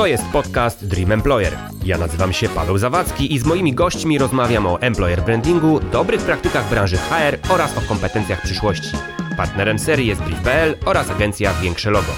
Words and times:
To 0.00 0.06
jest 0.06 0.24
podcast 0.32 0.86
Dream 0.86 1.12
Employer. 1.12 1.56
Ja 1.84 1.98
nazywam 1.98 2.32
się 2.32 2.48
Paweł 2.48 2.78
Zawadzki 2.78 3.34
i 3.34 3.38
z 3.38 3.46
moimi 3.46 3.74
gośćmi 3.74 4.18
rozmawiam 4.18 4.66
o 4.66 4.80
employer 4.80 5.24
brandingu, 5.24 5.80
dobrych 5.80 6.20
praktykach 6.20 6.70
branży 6.70 6.96
HR 6.96 7.52
oraz 7.52 7.78
o 7.78 7.80
kompetencjach 7.80 8.42
przyszłości. 8.42 8.96
Partnerem 9.36 9.78
serii 9.78 10.06
jest 10.06 10.22
Brief.pl 10.22 10.74
oraz 10.86 11.10
agencja 11.10 11.54
Większe 11.62 11.90
Logo. 11.90 12.12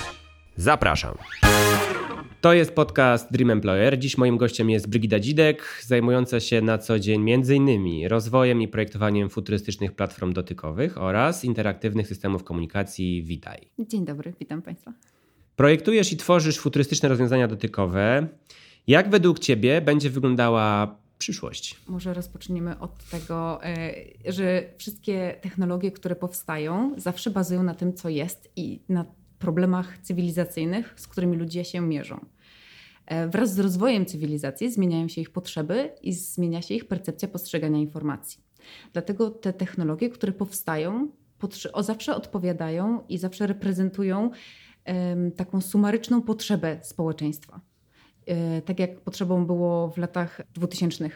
Zapraszam. 0.56 1.14
To 2.40 2.52
jest 2.52 2.72
podcast 2.72 3.32
Dream 3.32 3.50
Employer. 3.50 3.98
Dziś 3.98 4.18
moim 4.18 4.36
gościem 4.36 4.70
jest 4.70 4.88
Brygida 4.88 5.20
Dzidek, 5.20 5.82
zajmująca 5.86 6.40
się 6.40 6.60
na 6.60 6.78
co 6.78 6.98
dzień 6.98 7.32
m.in. 7.32 8.08
rozwojem 8.08 8.62
i 8.62 8.68
projektowaniem 8.68 9.30
futurystycznych 9.30 9.92
platform 9.92 10.32
dotykowych 10.32 10.98
oraz 10.98 11.44
interaktywnych 11.44 12.08
systemów 12.08 12.44
komunikacji 12.44 13.22
Witaj. 13.22 13.68
Dzień 13.78 14.04
dobry, 14.04 14.32
witam 14.40 14.62
Państwa. 14.62 14.92
Projektujesz 15.56 16.12
i 16.12 16.16
tworzysz 16.16 16.58
futurystyczne 16.58 17.08
rozwiązania 17.08 17.48
dotykowe. 17.48 18.26
Jak 18.86 19.10
według 19.10 19.38
Ciebie 19.38 19.80
będzie 19.80 20.10
wyglądała 20.10 20.96
przyszłość? 21.18 21.76
Może 21.88 22.14
rozpoczniemy 22.14 22.78
od 22.78 23.04
tego, 23.04 23.64
e, 23.64 23.94
że 24.32 24.62
wszystkie 24.78 25.38
technologie, 25.40 25.92
które 25.92 26.16
powstają, 26.16 26.94
zawsze 26.96 27.30
bazują 27.30 27.62
na 27.62 27.74
tym, 27.74 27.94
co 27.94 28.08
jest 28.08 28.52
i 28.56 28.80
na 28.88 29.04
problemach 29.38 29.98
cywilizacyjnych, 29.98 30.94
z 30.96 31.08
którymi 31.08 31.36
ludzie 31.36 31.64
się 31.64 31.80
mierzą. 31.80 32.26
E, 33.06 33.28
wraz 33.28 33.54
z 33.54 33.58
rozwojem 33.58 34.06
cywilizacji 34.06 34.72
zmieniają 34.72 35.08
się 35.08 35.20
ich 35.20 35.30
potrzeby 35.30 35.90
i 36.02 36.12
zmienia 36.12 36.62
się 36.62 36.74
ich 36.74 36.84
percepcja 36.84 37.28
postrzegania 37.28 37.78
informacji. 37.78 38.40
Dlatego 38.92 39.30
te 39.30 39.52
technologie, 39.52 40.10
które 40.10 40.32
powstają, 40.32 41.08
zawsze 41.80 42.16
odpowiadają 42.16 43.04
i 43.08 43.18
zawsze 43.18 43.46
reprezentują 43.46 44.30
taką 45.36 45.60
sumaryczną 45.60 46.22
potrzebę 46.22 46.78
społeczeństwa. 46.82 47.60
E, 48.26 48.62
tak 48.62 48.78
jak 48.78 49.00
potrzebą 49.00 49.46
było 49.46 49.90
w 49.90 49.98
latach 49.98 50.40
2000 50.54 51.10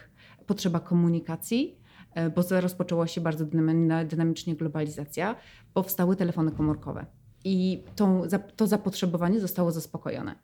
potrzeba 0.45 0.79
komunikacji, 0.79 1.79
e, 2.15 2.29
bo 2.29 2.43
rozpoczęła 2.49 3.07
się 3.07 3.21
bardzo 3.21 3.45
dynamicznie 4.05 4.55
globalizacja, 4.55 5.35
powstały 5.73 6.15
telefony 6.15 6.51
komórkowe 6.51 7.05
i 7.45 7.83
tą, 7.95 8.21
to 8.55 8.67
zapotrzebowanie 8.67 9.39
zostało 9.39 9.71
zaspokojone. 9.71 10.35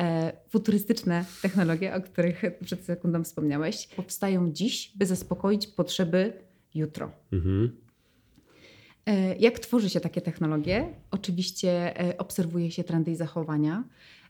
E, 0.00 0.32
futurystyczne 0.48 1.24
technologie, 1.42 1.94
o 1.94 2.00
których 2.00 2.42
przed 2.64 2.84
sekundą 2.84 3.24
wspomniałeś, 3.24 3.86
powstają 3.86 4.52
dziś, 4.52 4.92
by 4.96 5.06
zaspokoić 5.06 5.66
potrzeby 5.66 6.32
jutro. 6.74 7.10
Mhm. 7.32 7.83
E, 9.06 9.36
jak 9.36 9.58
tworzy 9.58 9.90
się 9.90 10.00
takie 10.00 10.20
technologie? 10.20 10.94
Oczywiście 11.10 12.00
e, 12.00 12.18
obserwuje 12.18 12.70
się 12.70 12.84
trendy 12.84 13.10
i 13.10 13.16
zachowania 13.16 13.84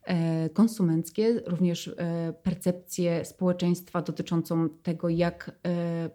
e, 0.04 0.48
konsumenckie, 0.48 1.40
również 1.46 1.94
percepcję 2.42 3.24
społeczeństwa 3.24 4.02
dotyczącą 4.02 4.68
tego, 4.68 5.08
jak 5.08 5.50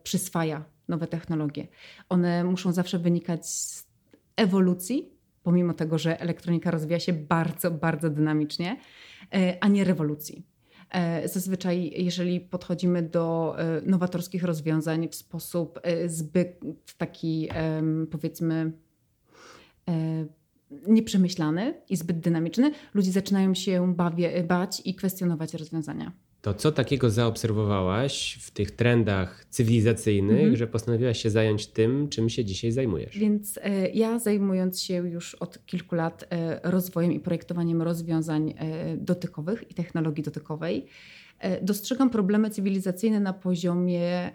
przyswaja 0.04 0.64
nowe 0.88 1.08
technologie. 1.08 1.68
One 2.10 2.44
muszą 2.44 2.72
zawsze 2.72 3.00
wynikać 3.00 3.50
z 3.50 3.88
ewolucji, 4.36 5.10
pomimo 5.44 5.74
tego, 5.74 5.98
że 5.98 6.20
elektronika 6.20 6.72
rozwija 6.72 7.00
się 7.00 7.14
bardzo, 7.14 7.72
bardzo 7.72 8.10
dynamicznie, 8.10 8.78
a 9.62 9.68
nie 9.68 9.84
rewolucji. 9.84 10.44
E, 10.92 11.28
zazwyczaj, 11.28 11.92
jeżeli 11.96 12.40
podchodzimy 12.40 13.02
do 13.02 13.56
e, 13.58 13.82
nowatorskich 13.82 14.44
rozwiązań 14.44 15.08
w 15.08 15.16
sposób 15.16 15.80
e, 15.84 16.10
zbyt 16.10 16.60
taki, 16.98 17.50
powiedzmy, 18.12 18.72
nieprzemyślany 20.88 21.82
i 21.90 21.96
zbyt 21.96 22.20
dynamiczny, 22.20 22.72
ludzie 22.94 23.12
zaczynają 23.12 23.54
się 23.54 23.94
bawie, 23.96 24.44
bać 24.44 24.82
i 24.86 24.96
kwestionować 24.96 25.54
rozwiązania. 25.54 26.12
To 26.42 26.54
co 26.54 26.72
takiego 26.72 27.10
zaobserwowałaś 27.10 28.38
w 28.42 28.52
tych 28.52 28.72
trendach 28.72 29.46
cywilizacyjnych, 29.50 30.40
mhm. 30.40 30.56
że 30.56 30.68
postanowiłaś 30.68 31.22
się 31.22 31.30
zająć 31.30 31.68
tym, 31.68 32.10
czym 32.10 32.30
się 32.30 32.46
dzisiaj 32.46 32.72
zajmujesz? 32.72 33.18
Więc 33.18 33.60
e, 33.64 33.90
ja 33.90 34.20
zajmując 34.20 34.82
się 34.82 34.94
już 34.94 35.36
od 35.36 35.66
kilku 35.66 35.96
lat 35.96 36.26
e, 36.30 36.60
rozwojem 36.64 37.12
i 37.12 37.20
projektowaniem 37.20 37.82
rozwiązań 37.82 38.54
e, 38.58 38.98
dotykowych 38.98 39.72
i 39.72 39.74
technologii 39.74 40.24
dotykowej, 40.24 40.86
dostrzegam 41.62 42.10
problemy 42.10 42.50
cywilizacyjne 42.50 43.20
na 43.20 43.34
poziomie 43.34 44.32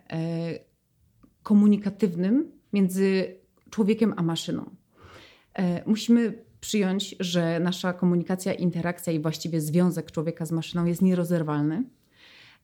komunikatywnym 1.42 2.50
między 2.72 3.34
człowiekiem 3.70 4.14
a 4.16 4.22
maszyną. 4.22 4.70
Musimy 5.86 6.44
przyjąć, 6.64 7.16
że 7.20 7.60
nasza 7.60 7.92
komunikacja, 7.92 8.52
interakcja 8.52 9.12
i 9.12 9.20
właściwie 9.20 9.60
związek 9.60 10.10
człowieka 10.10 10.46
z 10.46 10.52
maszyną 10.52 10.84
jest 10.84 11.02
nierozerwalny. 11.02 11.84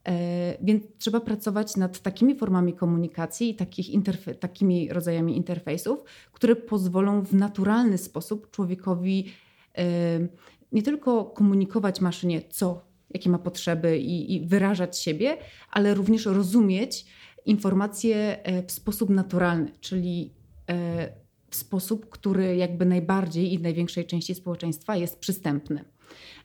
E, 0.08 0.56
więc 0.62 0.84
trzeba 0.98 1.20
pracować 1.20 1.76
nad 1.76 2.00
takimi 2.00 2.34
formami 2.34 2.72
komunikacji 2.72 3.50
i 3.50 3.56
takimi 4.40 4.88
rodzajami 4.92 5.36
interfejsów, 5.36 6.04
które 6.32 6.56
pozwolą 6.56 7.22
w 7.22 7.34
naturalny 7.34 7.98
sposób 7.98 8.50
człowiekowi 8.50 9.32
e, 9.78 9.84
nie 10.72 10.82
tylko 10.82 11.24
komunikować 11.24 12.00
maszynie, 12.00 12.42
co, 12.50 12.84
jakie 13.10 13.30
ma 13.30 13.38
potrzeby 13.38 13.98
i, 13.98 14.34
i 14.34 14.46
wyrażać 14.46 14.98
siebie, 14.98 15.36
ale 15.70 15.94
również 15.94 16.26
rozumieć 16.26 17.06
informacje 17.46 18.44
e, 18.44 18.62
w 18.62 18.72
sposób 18.72 19.10
naturalny, 19.10 19.72
czyli 19.80 20.32
w 21.50 21.56
sposób, 21.56 22.08
który 22.08 22.56
jakby 22.56 22.86
najbardziej 22.86 23.52
i 23.52 23.58
w 23.58 23.62
największej 23.62 24.06
części 24.06 24.34
społeczeństwa 24.34 24.96
jest 24.96 25.18
przystępny. 25.18 25.84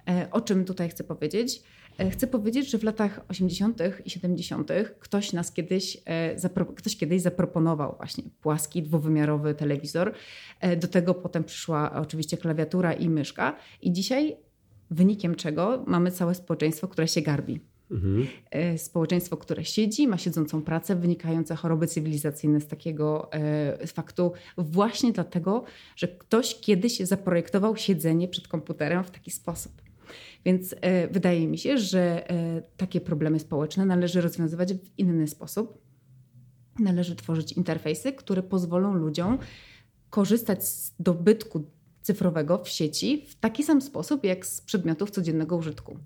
E, 0.08 0.28
o 0.32 0.42
czym 0.42 0.66
tutaj 0.66 0.90
chcę 0.90 1.04
powiedzieć? 1.04 1.64
E, 1.98 2.10
chcę 2.10 2.28
powiedzieć, 2.28 2.72
że 2.72 2.78
w 2.78 2.84
latach 2.84 3.22
80. 3.28 3.80
i 4.06 4.10
70. 4.10 4.72
ktoś 5.00 5.34
nas 5.34 5.52
kiedyś, 5.52 5.98
e, 6.06 6.50
ktoś 6.76 6.98
kiedyś 6.98 7.22
zaproponował 7.22 7.96
właśnie 7.98 8.24
płaski, 8.42 8.84
dwuwymiarowy 8.84 9.56
telewizor. 9.56 10.14
Do 10.78 10.88
tego 10.88 11.14
potem 11.14 11.44
przyszła 11.44 11.92
oczywiście 11.92 12.38
klawiatura 12.38 12.94
i 12.94 13.10
myszka. 13.10 13.56
I 13.82 13.92
dzisiaj 13.92 14.38
wynikiem 14.92 15.36
czego 15.36 15.84
mamy 15.88 16.12
całe 16.12 16.36
społeczeństwo, 16.36 16.88
które 16.88 17.08
się 17.08 17.22
garbi. 17.22 17.60
Mhm. 17.92 18.28
E, 18.52 18.78
społeczeństwo, 18.78 19.38
które 19.38 19.66
siedzi, 19.66 20.08
ma 20.08 20.18
siedzącą 20.18 20.62
pracę, 20.62 20.96
wynikające 20.96 21.56
choroby 21.56 21.88
cywilizacyjne 21.88 22.62
z 22.62 22.68
takiego 22.68 23.32
e, 23.32 23.88
faktu, 23.88 24.32
właśnie 24.58 25.12
dlatego, 25.12 25.64
że 25.96 26.08
ktoś 26.08 26.60
kiedyś 26.60 27.00
zaprojektował 27.00 27.78
siedzenie 27.78 28.28
przed 28.28 28.48
komputerem 28.48 29.04
w 29.04 29.12
taki 29.12 29.32
sposób. 29.32 29.82
Więc 30.46 30.76
e, 30.82 31.08
wydaje 31.08 31.48
mi 31.48 31.58
się, 31.58 31.78
że 31.78 32.28
takie 32.78 33.02
problemy 33.02 33.40
społeczne 33.40 33.86
należy 33.86 34.22
rozwiązywać 34.22 34.74
w 34.74 34.90
inny 34.98 35.28
sposób. 35.28 35.78
Należy 36.80 37.16
tworzyć 37.16 37.52
interfejsy, 37.52 38.14
które 38.14 38.44
pozwolą 38.44 38.94
ludziom 38.94 39.38
korzystać 40.10 40.68
z 40.68 40.94
dobytku 41.00 41.64
cyfrowego 42.02 42.64
w 42.64 42.70
sieci 42.70 43.26
w 43.30 43.36
taki 43.36 43.64
sam 43.64 43.82
sposób 43.82 44.24
jak 44.24 44.46
z 44.46 44.62
przedmiotów 44.62 45.12
codziennego 45.12 45.56
użytku. 45.56 46.00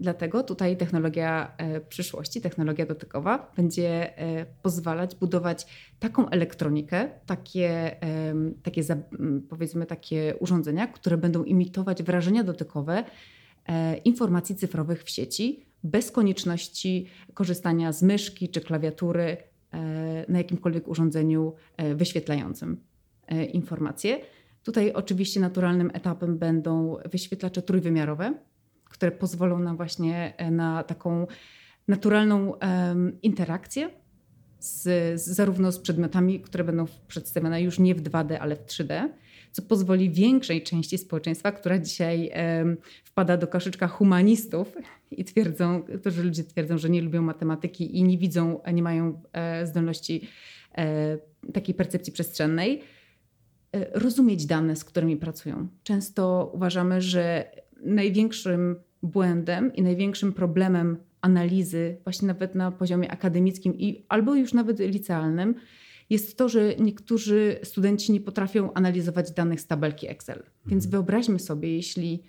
Dlatego 0.00 0.42
tutaj 0.42 0.76
technologia 0.76 1.54
e, 1.58 1.80
przyszłości, 1.80 2.40
technologia 2.40 2.86
dotykowa 2.86 3.52
będzie 3.56 4.18
e, 4.18 4.46
pozwalać 4.62 5.14
budować 5.14 5.66
taką 5.98 6.28
elektronikę, 6.28 7.10
takie, 7.26 7.96
takie 8.62 8.82
powiedzmy 9.48 9.86
takie 9.86 10.34
urządzenia, 10.40 10.86
które 10.86 11.16
będą 11.16 11.44
imitować 11.44 12.02
wrażenia 12.02 12.44
dotykowe 12.44 13.04
e, 13.66 13.96
informacji 13.96 14.56
cyfrowych 14.56 15.04
w 15.04 15.10
sieci 15.10 15.64
bez 15.84 16.10
konieczności 16.10 17.06
korzystania 17.34 17.92
z 17.92 18.02
myszki 18.02 18.48
czy 18.48 18.60
klawiatury 18.60 19.36
na 20.28 20.38
jakimkolwiek 20.38 20.88
urządzeniu 20.88 21.54
wyświetlającym 21.94 22.80
informacje. 23.52 24.20
Tutaj 24.62 24.92
oczywiście 24.92 25.40
naturalnym 25.40 25.90
etapem 25.94 26.38
będą 26.38 26.96
wyświetlacze 27.10 27.62
trójwymiarowe, 27.62 28.34
które 28.88 29.12
pozwolą 29.12 29.58
nam 29.58 29.76
właśnie 29.76 30.34
e, 30.36 30.50
na 30.50 30.82
taką 30.82 31.26
naturalną 31.88 32.54
interakcję 33.22 33.90
z, 34.58 34.82
z, 35.20 35.26
zarówno 35.26 35.72
z 35.72 35.78
przedmiotami, 35.78 36.40
które 36.40 36.64
będą 36.64 36.84
przedstawione 37.08 37.62
już 37.62 37.78
nie 37.78 37.94
w 37.94 38.02
2D, 38.02 38.36
ale 38.40 38.56
w 38.56 38.64
3D, 38.64 39.08
co 39.52 39.62
pozwoli 39.62 40.10
większej 40.10 40.62
części 40.62 40.98
społeczeństwa, 40.98 41.52
która 41.52 41.78
dzisiaj 41.78 42.30
wpada 43.04 43.36
do 43.36 43.46
koszyczka 43.46 43.88
humanistów 43.88 44.76
i 45.10 45.24
twierdzą, 45.24 45.82
którzy 46.00 46.22
ludzie 46.22 46.44
twierdzą, 46.44 46.78
że 46.78 46.90
nie 46.90 47.02
lubią 47.02 47.22
matematyki 47.22 47.98
i 47.98 48.04
nie 48.04 48.18
widzą, 48.18 48.60
nie 48.72 48.82
mają 48.82 49.22
e, 49.32 49.66
zdolności 49.66 50.28
e, 50.78 51.18
takiej 51.52 51.74
percepcji 51.74 52.12
przestrzennej, 52.12 52.82
e, 53.72 54.00
rozumieć 54.00 54.46
dane, 54.46 54.76
z 54.76 54.84
którymi 54.84 55.16
pracują. 55.16 55.68
Często 55.82 56.50
uważamy, 56.54 57.00
że 57.00 57.50
największym 57.84 58.76
błędem 59.02 59.74
i 59.74 59.82
największym 59.82 60.32
problemem 60.32 60.96
analizy, 61.20 61.96
właśnie 62.04 62.28
nawet 62.28 62.54
na 62.54 62.72
poziomie 62.72 63.10
akademickim 63.10 63.74
i 63.78 64.04
albo 64.08 64.34
już 64.34 64.52
nawet 64.52 64.78
licealnym, 64.78 65.54
jest 66.10 66.38
to, 66.38 66.48
że 66.48 66.76
niektórzy 66.76 67.60
studenci 67.62 68.12
nie 68.12 68.20
potrafią 68.20 68.72
analizować 68.72 69.30
danych 69.30 69.60
z 69.60 69.66
tabelki 69.66 70.08
Excel. 70.08 70.42
Więc 70.66 70.84
mhm. 70.84 70.90
wyobraźmy 70.90 71.38
sobie, 71.38 71.76
jeśli 71.76 72.22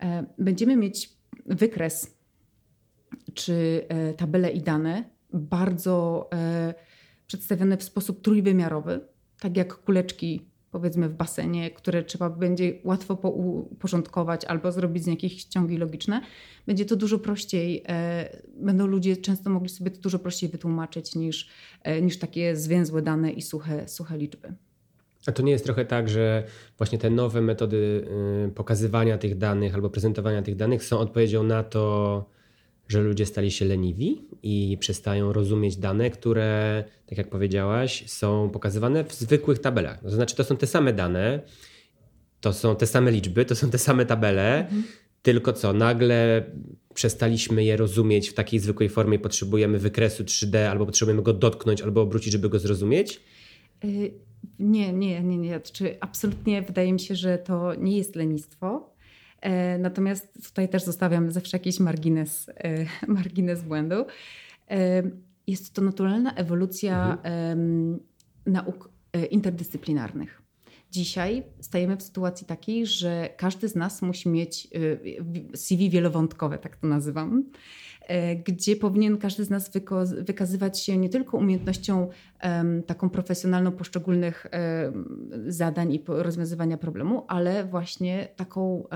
e, 0.00 0.26
będziemy 0.38 0.76
mieć 0.76 1.10
wykres 1.46 2.16
czy 3.34 3.86
e, 3.88 4.14
tabele 4.14 4.50
i 4.50 4.62
dane, 4.62 5.04
bardzo 5.32 6.28
e, 6.32 6.74
przedstawione 7.26 7.76
w 7.76 7.82
sposób 7.82 8.22
trójwymiarowy, 8.22 9.00
tak 9.40 9.56
jak 9.56 9.74
kuleczki 9.74 10.50
powiedzmy 10.76 11.08
w 11.08 11.14
basenie, 11.14 11.70
które 11.70 12.02
trzeba 12.02 12.30
będzie 12.30 12.72
łatwo 12.84 13.14
uporządkować 13.14 14.44
albo 14.44 14.72
zrobić 14.72 15.04
z 15.04 15.06
jakieś 15.06 15.44
ciągi 15.44 15.76
logiczne, 15.76 16.20
będzie 16.66 16.84
to 16.84 16.96
dużo 16.96 17.18
prościej, 17.18 17.82
e, 17.88 18.42
będą 18.56 18.86
ludzie 18.86 19.16
często 19.16 19.50
mogli 19.50 19.68
sobie 19.68 19.90
to 19.90 20.00
dużo 20.00 20.18
prościej 20.18 20.50
wytłumaczyć 20.50 21.14
niż, 21.14 21.48
e, 21.82 22.02
niż 22.02 22.18
takie 22.18 22.56
zwięzłe 22.56 23.02
dane 23.02 23.32
i 23.32 23.42
suche, 23.42 23.88
suche 23.88 24.18
liczby. 24.18 24.54
A 25.26 25.32
to 25.32 25.42
nie 25.42 25.52
jest 25.52 25.64
trochę 25.64 25.84
tak, 25.84 26.08
że 26.08 26.44
właśnie 26.78 26.98
te 26.98 27.10
nowe 27.10 27.40
metody 27.42 28.08
y, 28.46 28.54
pokazywania 28.54 29.18
tych 29.18 29.38
danych 29.38 29.74
albo 29.74 29.90
prezentowania 29.90 30.42
tych 30.42 30.56
danych 30.56 30.84
są 30.84 30.98
odpowiedzią 30.98 31.42
na 31.42 31.62
to, 31.62 32.24
że 32.88 33.00
ludzie 33.00 33.26
stali 33.26 33.50
się 33.50 33.64
leniwi 33.64 34.28
i 34.42 34.76
przestają 34.80 35.32
rozumieć 35.32 35.76
dane, 35.76 36.10
które, 36.10 36.84
tak 37.06 37.18
jak 37.18 37.30
powiedziałaś, 37.30 38.10
są 38.10 38.50
pokazywane 38.50 39.04
w 39.04 39.14
zwykłych 39.14 39.58
tabelach. 39.58 40.02
To 40.02 40.10
znaczy, 40.10 40.36
to 40.36 40.44
są 40.44 40.56
te 40.56 40.66
same 40.66 40.92
dane, 40.92 41.40
to 42.40 42.52
są 42.52 42.76
te 42.76 42.86
same 42.86 43.10
liczby, 43.10 43.44
to 43.44 43.54
są 43.54 43.70
te 43.70 43.78
same 43.78 44.06
tabele, 44.06 44.58
mhm. 44.58 44.82
tylko 45.22 45.52
co, 45.52 45.72
nagle 45.72 46.44
przestaliśmy 46.94 47.64
je 47.64 47.76
rozumieć 47.76 48.28
w 48.28 48.34
takiej 48.34 48.60
zwykłej 48.60 48.88
formie, 48.88 49.18
potrzebujemy 49.18 49.78
wykresu 49.78 50.24
3D, 50.24 50.56
albo 50.58 50.86
potrzebujemy 50.86 51.22
go 51.22 51.32
dotknąć, 51.32 51.82
albo 51.82 52.00
obrócić, 52.00 52.32
żeby 52.32 52.48
go 52.48 52.58
zrozumieć? 52.58 53.20
Y, 53.84 54.14
nie, 54.58 54.92
nie, 54.92 55.22
nie, 55.22 55.38
nie. 55.38 55.60
Czy 55.60 56.00
absolutnie 56.00 56.62
wydaje 56.62 56.92
mi 56.92 57.00
się, 57.00 57.14
że 57.14 57.38
to 57.38 57.74
nie 57.74 57.96
jest 57.96 58.16
lenistwo 58.16 58.95
natomiast 59.78 60.48
tutaj 60.48 60.68
też 60.68 60.82
zostawiam 60.84 61.30
zawsze 61.30 61.56
jakiś 61.56 61.80
margines, 61.80 62.48
e, 62.48 62.86
margines 63.18 63.62
błędu. 63.62 64.06
E, 64.70 65.02
jest 65.46 65.74
to 65.74 65.82
naturalna 65.82 66.34
ewolucja 66.34 67.12
mhm. 67.12 67.98
nauk 68.46 68.90
interdyscyplinarnych. 69.30 70.45
Dzisiaj 70.90 71.42
stajemy 71.60 71.96
w 71.96 72.02
sytuacji 72.02 72.46
takiej, 72.46 72.86
że 72.86 73.28
każdy 73.36 73.68
z 73.68 73.74
nas 73.74 74.02
musi 74.02 74.28
mieć 74.28 74.68
CV 75.54 75.90
wielowątkowe, 75.90 76.58
tak 76.58 76.76
to 76.76 76.86
nazywam. 76.86 77.44
E, 78.00 78.36
gdzie 78.36 78.76
powinien 78.76 79.18
każdy 79.18 79.44
z 79.44 79.50
nas 79.50 79.70
wykazywać 80.20 80.80
się 80.80 80.96
nie 80.96 81.08
tylko 81.08 81.36
umiejętnością 81.36 82.08
taką 82.86 83.10
profesjonalną 83.10 83.72
poszczególnych 83.72 84.46
zadań 85.46 85.92
i 85.92 86.02
rozwiązywania 86.06 86.76
problemu, 86.76 87.24
ale 87.28 87.64
właśnie 87.64 88.28
taką 88.36 88.88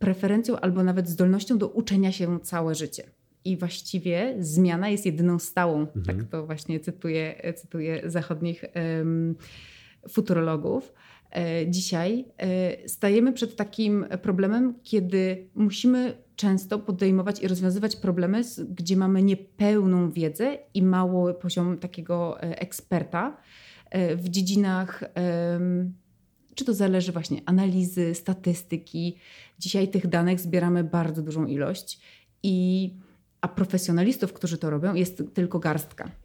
preferencją 0.00 0.56
albo 0.60 0.82
nawet 0.82 1.08
zdolnością 1.08 1.58
do 1.58 1.68
uczenia 1.68 2.12
się 2.12 2.40
całe 2.40 2.74
życie. 2.74 3.04
I 3.44 3.56
właściwie 3.56 4.34
zmiana 4.38 4.88
jest 4.88 5.06
jedyną 5.06 5.38
stałą. 5.38 5.80
Mhm. 5.80 6.04
Tak 6.04 6.24
to 6.30 6.46
właśnie 6.46 6.80
cytuję, 6.80 7.52
cytuję 7.56 8.02
zachodnich 8.04 8.64
um, 8.98 9.34
futurologów. 10.08 10.92
E, 11.34 11.70
dzisiaj 11.70 12.24
e, 12.38 12.88
stajemy 12.88 13.32
przed 13.32 13.56
takim 13.56 14.06
problemem, 14.22 14.74
kiedy 14.82 15.48
musimy 15.54 16.24
często 16.36 16.78
podejmować 16.78 17.40
i 17.42 17.48
rozwiązywać 17.48 17.96
problemy, 17.96 18.42
gdzie 18.68 18.96
mamy 18.96 19.22
niepełną 19.22 20.10
wiedzę 20.10 20.58
i 20.74 20.82
mały 20.82 21.34
poziom 21.34 21.78
takiego 21.78 22.42
e, 22.42 22.60
eksperta 22.60 23.36
w 24.16 24.28
dziedzinach, 24.28 25.04
czy 26.54 26.64
to 26.64 26.74
zależy 26.74 27.12
właśnie 27.12 27.40
analizy, 27.46 28.14
statystyki. 28.14 29.18
Dzisiaj 29.58 29.88
tych 29.88 30.06
danych 30.06 30.40
zbieramy 30.40 30.84
bardzo 30.84 31.22
dużą 31.22 31.46
ilość 31.46 32.00
i 32.42 32.90
a 33.40 33.48
profesjonalistów, 33.48 34.32
którzy 34.32 34.58
to 34.58 34.70
robią, 34.70 34.94
jest 34.94 35.22
tylko 35.34 35.58
garstka. 35.58 36.23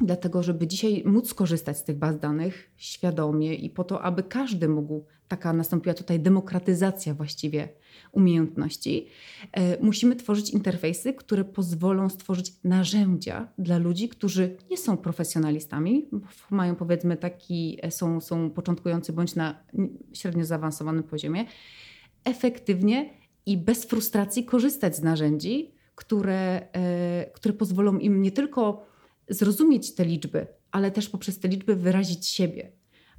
Dlatego, 0.00 0.42
żeby 0.42 0.66
dzisiaj 0.66 1.02
móc 1.06 1.28
skorzystać 1.28 1.78
z 1.78 1.84
tych 1.84 1.98
baz 1.98 2.18
danych 2.18 2.70
świadomie 2.76 3.54
i 3.54 3.70
po 3.70 3.84
to, 3.84 4.02
aby 4.02 4.22
każdy 4.22 4.68
mógł, 4.68 5.04
taka 5.28 5.52
nastąpiła 5.52 5.94
tutaj 5.94 6.20
demokratyzacja 6.20 7.14
właściwie 7.14 7.68
umiejętności, 8.12 9.06
e, 9.52 9.82
musimy 9.82 10.16
tworzyć 10.16 10.50
interfejsy, 10.50 11.12
które 11.14 11.44
pozwolą 11.44 12.08
stworzyć 12.08 12.52
narzędzia 12.64 13.48
dla 13.58 13.78
ludzi, 13.78 14.08
którzy 14.08 14.56
nie 14.70 14.76
są 14.78 14.96
profesjonalistami, 14.96 16.08
mają 16.50 16.76
powiedzmy 16.76 17.16
taki, 17.16 17.78
e, 17.82 17.90
są, 17.90 18.20
są 18.20 18.50
początkujący 18.50 19.12
bądź 19.12 19.34
na 19.34 19.64
średnio 20.12 20.44
zaawansowanym 20.44 21.02
poziomie, 21.02 21.44
efektywnie 22.24 23.10
i 23.46 23.58
bez 23.58 23.84
frustracji 23.84 24.44
korzystać 24.44 24.96
z 24.96 25.02
narzędzi, 25.02 25.74
które, 25.94 26.68
e, 26.72 27.30
które 27.34 27.54
pozwolą 27.54 27.98
im 27.98 28.22
nie 28.22 28.30
tylko 28.32 28.89
zrozumieć 29.30 29.94
te 29.94 30.04
liczby, 30.04 30.46
ale 30.70 30.90
też 30.90 31.08
poprzez 31.08 31.38
te 31.38 31.48
liczby 31.48 31.76
wyrazić 31.76 32.26
siebie. 32.26 32.72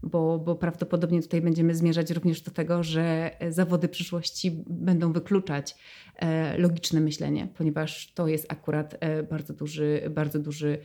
Bo, 0.03 0.39
bo 0.39 0.55
prawdopodobnie 0.55 1.21
tutaj 1.21 1.41
będziemy 1.41 1.75
zmierzać 1.75 2.11
również 2.11 2.41
do 2.41 2.51
tego, 2.51 2.83
że 2.83 3.31
zawody 3.49 3.87
przyszłości 3.87 4.63
będą 4.67 5.13
wykluczać 5.13 5.75
e, 6.15 6.57
logiczne 6.57 7.01
myślenie, 7.01 7.47
ponieważ 7.57 8.13
to 8.13 8.27
jest 8.27 8.45
akurat 8.51 8.95
e, 8.99 9.23
bardzo 9.23 9.53
duży, 9.53 10.01
bardzo 10.09 10.39
duży 10.39 10.77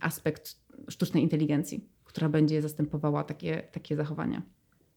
aspekt 0.00 0.56
sztucznej 0.88 1.22
inteligencji, 1.22 1.88
która 2.04 2.28
będzie 2.28 2.62
zastępowała 2.62 3.24
takie, 3.24 3.62
takie 3.72 3.96
zachowania. 3.96 4.42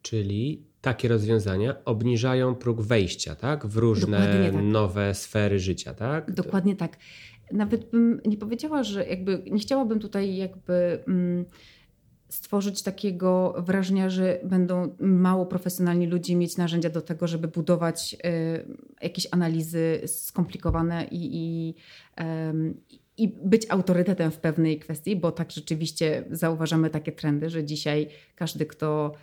Czyli 0.01 0.65
takie 0.81 1.07
rozwiązania 1.07 1.75
obniżają 1.85 2.55
próg 2.55 2.81
wejścia 2.81 3.35
tak? 3.35 3.67
w 3.67 3.77
różne 3.77 4.51
tak. 4.53 4.63
nowe 4.63 5.15
sfery 5.15 5.59
życia, 5.59 5.93
tak? 5.93 6.31
Dokładnie 6.31 6.75
tak 6.75 6.97
nawet 7.51 7.89
bym 7.89 8.21
nie 8.25 8.37
powiedziała, 8.37 8.83
że 8.83 9.05
jakby 9.05 9.43
nie 9.51 9.59
chciałabym 9.59 9.99
tutaj 9.99 10.35
jakby 10.35 11.03
mm, 11.07 11.45
stworzyć 12.29 12.83
takiego 12.83 13.55
wrażenia, 13.57 14.09
że 14.09 14.39
będą 14.43 14.95
mało 14.99 15.45
profesjonalni 15.45 16.07
ludzie 16.07 16.35
mieć 16.35 16.57
narzędzia 16.57 16.89
do 16.89 17.01
tego, 17.01 17.27
żeby 17.27 17.47
budować 17.47 18.13
y, 18.13 18.97
jakieś 19.01 19.27
analizy 19.31 20.01
skomplikowane 20.05 21.05
i, 21.11 21.37
i, 21.37 21.75
i 23.17 23.27
być 23.27 23.65
autorytetem 23.69 24.31
w 24.31 24.37
pewnej 24.37 24.79
kwestii, 24.79 25.15
bo 25.15 25.31
tak 25.31 25.51
rzeczywiście 25.51 26.23
zauważamy 26.31 26.89
takie 26.89 27.11
trendy, 27.11 27.49
że 27.49 27.63
dzisiaj 27.63 28.07
każdy, 28.35 28.65
kto 28.65 29.13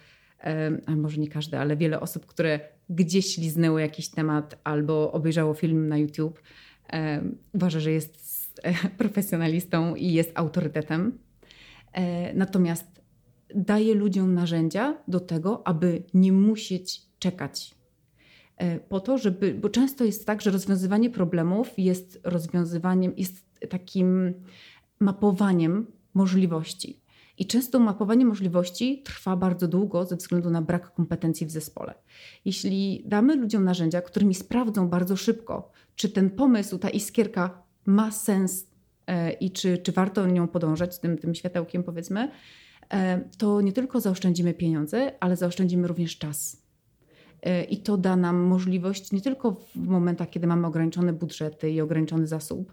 a 0.87 0.97
może 0.97 1.21
nie 1.21 1.29
każdy, 1.29 1.59
ale 1.59 1.77
wiele 1.77 2.01
osób, 2.01 2.27
które 2.27 2.61
gdzieś 2.89 3.39
liznęło 3.39 3.79
jakiś 3.79 4.09
temat 4.09 4.61
albo 4.65 5.13
obejrzało 5.13 5.55
film 5.55 5.89
na 5.89 5.99
YouTube, 5.99 6.41
uważa, 7.53 7.81
że 7.81 7.93
jest 7.93 8.19
profesjonalistą 8.99 9.95
i 9.95 10.13
jest 10.13 10.33
autorytetem. 10.35 11.19
E, 11.93 12.35
natomiast 12.35 13.03
daje 13.55 13.95
ludziom 13.95 14.35
narzędzia 14.35 14.97
do 15.09 15.21
tego, 15.21 15.67
aby 15.67 16.03
nie 16.15 16.33
musieć 16.33 17.03
czekać. 17.19 17.75
E, 18.57 18.79
po 18.79 19.01
to, 19.01 19.19
żeby, 19.19 19.55
bo 19.55 19.69
często 19.69 20.05
jest 20.05 20.27
tak, 20.27 20.43
że 20.43 20.51
rozwiązywanie 20.51 21.11
problemów 21.11 21.79
jest 21.79 22.21
rozwiązywaniem, 22.25 23.13
jest 23.17 23.45
takim 23.69 24.35
mapowaniem 25.01 25.87
możliwości. 26.15 27.04
I 27.39 27.47
często 27.47 27.79
mapowanie 27.79 28.25
możliwości 28.25 29.03
trwa 29.03 29.37
bardzo 29.37 29.69
długo 29.69 30.05
ze 30.05 30.17
względu 30.17 30.51
na 30.51 30.63
brak 30.63 30.95
kompetencji 30.95 31.47
w 31.47 31.51
zespole. 31.51 31.95
Jeśli 32.45 33.03
damy 33.07 33.37
ludziom 33.37 33.65
narzędzia, 33.65 34.03
którymi 34.03 34.35
sprawdzą 34.35 34.89
bardzo 34.89 35.17
szybko, 35.17 35.73
czy 35.97 36.09
ten 36.09 36.31
pomysł, 36.31 36.79
ta 36.79 36.91
iskierka 36.91 37.63
ma 37.87 38.11
sens 38.11 38.67
e, 39.07 39.33
i 39.33 39.51
czy, 39.51 39.79
czy 39.79 39.93
warto 39.93 40.27
nią 40.27 40.49
podążać, 40.49 40.99
tym, 40.99 41.19
tym 41.19 41.35
światełkiem 41.35 41.83
powiedzmy, 41.83 42.31
e, 42.93 43.21
to 43.39 43.61
nie 43.61 43.73
tylko 43.73 44.01
zaoszczędzimy 44.01 44.55
pieniądze, 44.55 45.13
ale 45.21 45.37
zaoszczędzimy 45.37 45.89
również 45.89 46.19
czas. 46.19 46.65
E, 47.43 47.65
I 47.65 47.77
to 47.77 47.97
da 47.97 48.17
nam 48.17 48.37
możliwość 48.37 49.13
nie 49.13 49.21
tylko 49.21 49.53
w 49.75 49.87
momentach, 49.87 50.31
kiedy 50.31 50.47
mamy 50.47 50.67
ograniczone 50.67 51.13
budżety 51.13 51.71
i 51.71 51.81
ograniczony 51.81 52.27
zasób, 52.27 52.73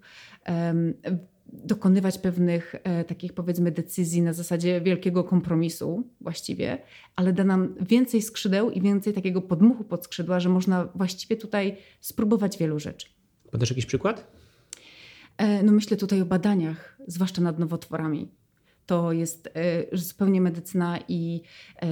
dokonywać 1.53 2.17
pewnych 2.17 2.75
e, 2.83 3.03
takich 3.03 3.33
powiedzmy 3.33 3.71
decyzji 3.71 4.21
na 4.21 4.33
zasadzie 4.33 4.81
wielkiego 4.81 5.23
kompromisu 5.23 6.03
właściwie, 6.21 6.77
ale 7.15 7.33
da 7.33 7.43
nam 7.43 7.75
więcej 7.81 8.21
skrzydeł 8.21 8.71
i 8.71 8.81
więcej 8.81 9.13
takiego 9.13 9.41
podmuchu 9.41 9.83
pod 9.83 10.03
skrzydła, 10.03 10.39
że 10.39 10.49
można 10.49 10.85
właściwie 10.95 11.37
tutaj 11.37 11.77
spróbować 11.99 12.57
wielu 12.57 12.79
rzeczy. 12.79 13.07
Podasz 13.51 13.69
jakiś 13.69 13.85
przykład? 13.85 14.31
E, 15.37 15.63
no 15.63 15.71
myślę 15.71 15.97
tutaj 15.97 16.21
o 16.21 16.25
badaniach, 16.25 16.97
zwłaszcza 17.07 17.41
nad 17.41 17.59
nowotworami 17.59 18.31
to 18.91 19.11
jest 19.11 19.49
e, 19.53 19.97
zupełnie 19.97 20.41
medycyna 20.41 20.99
i 21.07 21.41
e, 21.81 21.87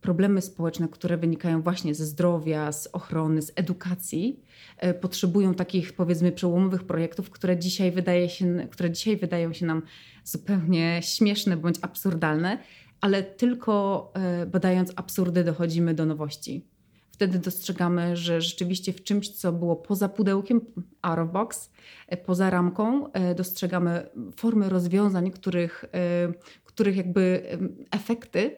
problemy 0.00 0.42
społeczne, 0.42 0.88
które 0.88 1.16
wynikają 1.16 1.62
właśnie 1.62 1.94
ze 1.94 2.06
zdrowia, 2.06 2.72
z 2.72 2.86
ochrony, 2.92 3.42
z 3.42 3.52
edukacji, 3.56 4.40
e, 4.78 4.94
potrzebują 4.94 5.54
takich 5.54 5.92
powiedzmy 5.92 6.32
przełomowych 6.32 6.84
projektów, 6.84 7.30
które 7.30 7.58
dzisiaj, 7.58 7.92
wydaje 7.92 8.28
się, 8.28 8.68
które 8.70 8.90
dzisiaj 8.90 9.16
wydają 9.16 9.52
się 9.52 9.66
nam 9.66 9.82
zupełnie 10.24 11.00
śmieszne 11.02 11.56
bądź 11.56 11.76
absurdalne, 11.82 12.58
ale 13.00 13.22
tylko 13.22 14.12
badając 14.52 14.92
absurdy 14.96 15.44
dochodzimy 15.44 15.94
do 15.94 16.06
nowości. 16.06 16.73
Wtedy 17.14 17.38
dostrzegamy, 17.38 18.16
że 18.16 18.40
rzeczywiście 18.40 18.92
w 18.92 19.02
czymś, 19.02 19.28
co 19.28 19.52
było 19.52 19.76
poza 19.76 20.08
pudełkiem, 20.08 20.60
out 21.02 21.18
of 21.18 21.32
box, 21.32 21.70
e, 22.08 22.16
poza 22.16 22.50
ramką, 22.50 23.12
e, 23.12 23.34
dostrzegamy 23.34 24.06
formy 24.36 24.68
rozwiązań, 24.68 25.30
których, 25.30 25.84
e, 25.92 26.32
których 26.64 26.96
jakby 26.96 27.46
efekty 27.90 28.56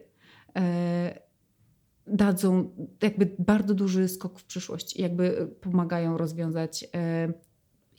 dadzą 2.07 2.71
jakby 3.03 3.37
bardzo 3.39 3.75
duży 3.75 4.09
skok 4.09 4.39
w 4.39 4.45
przyszłość 4.45 4.97
i 4.97 5.03
jakby 5.03 5.49
pomagają 5.61 6.19
rozwiązać 6.19 6.89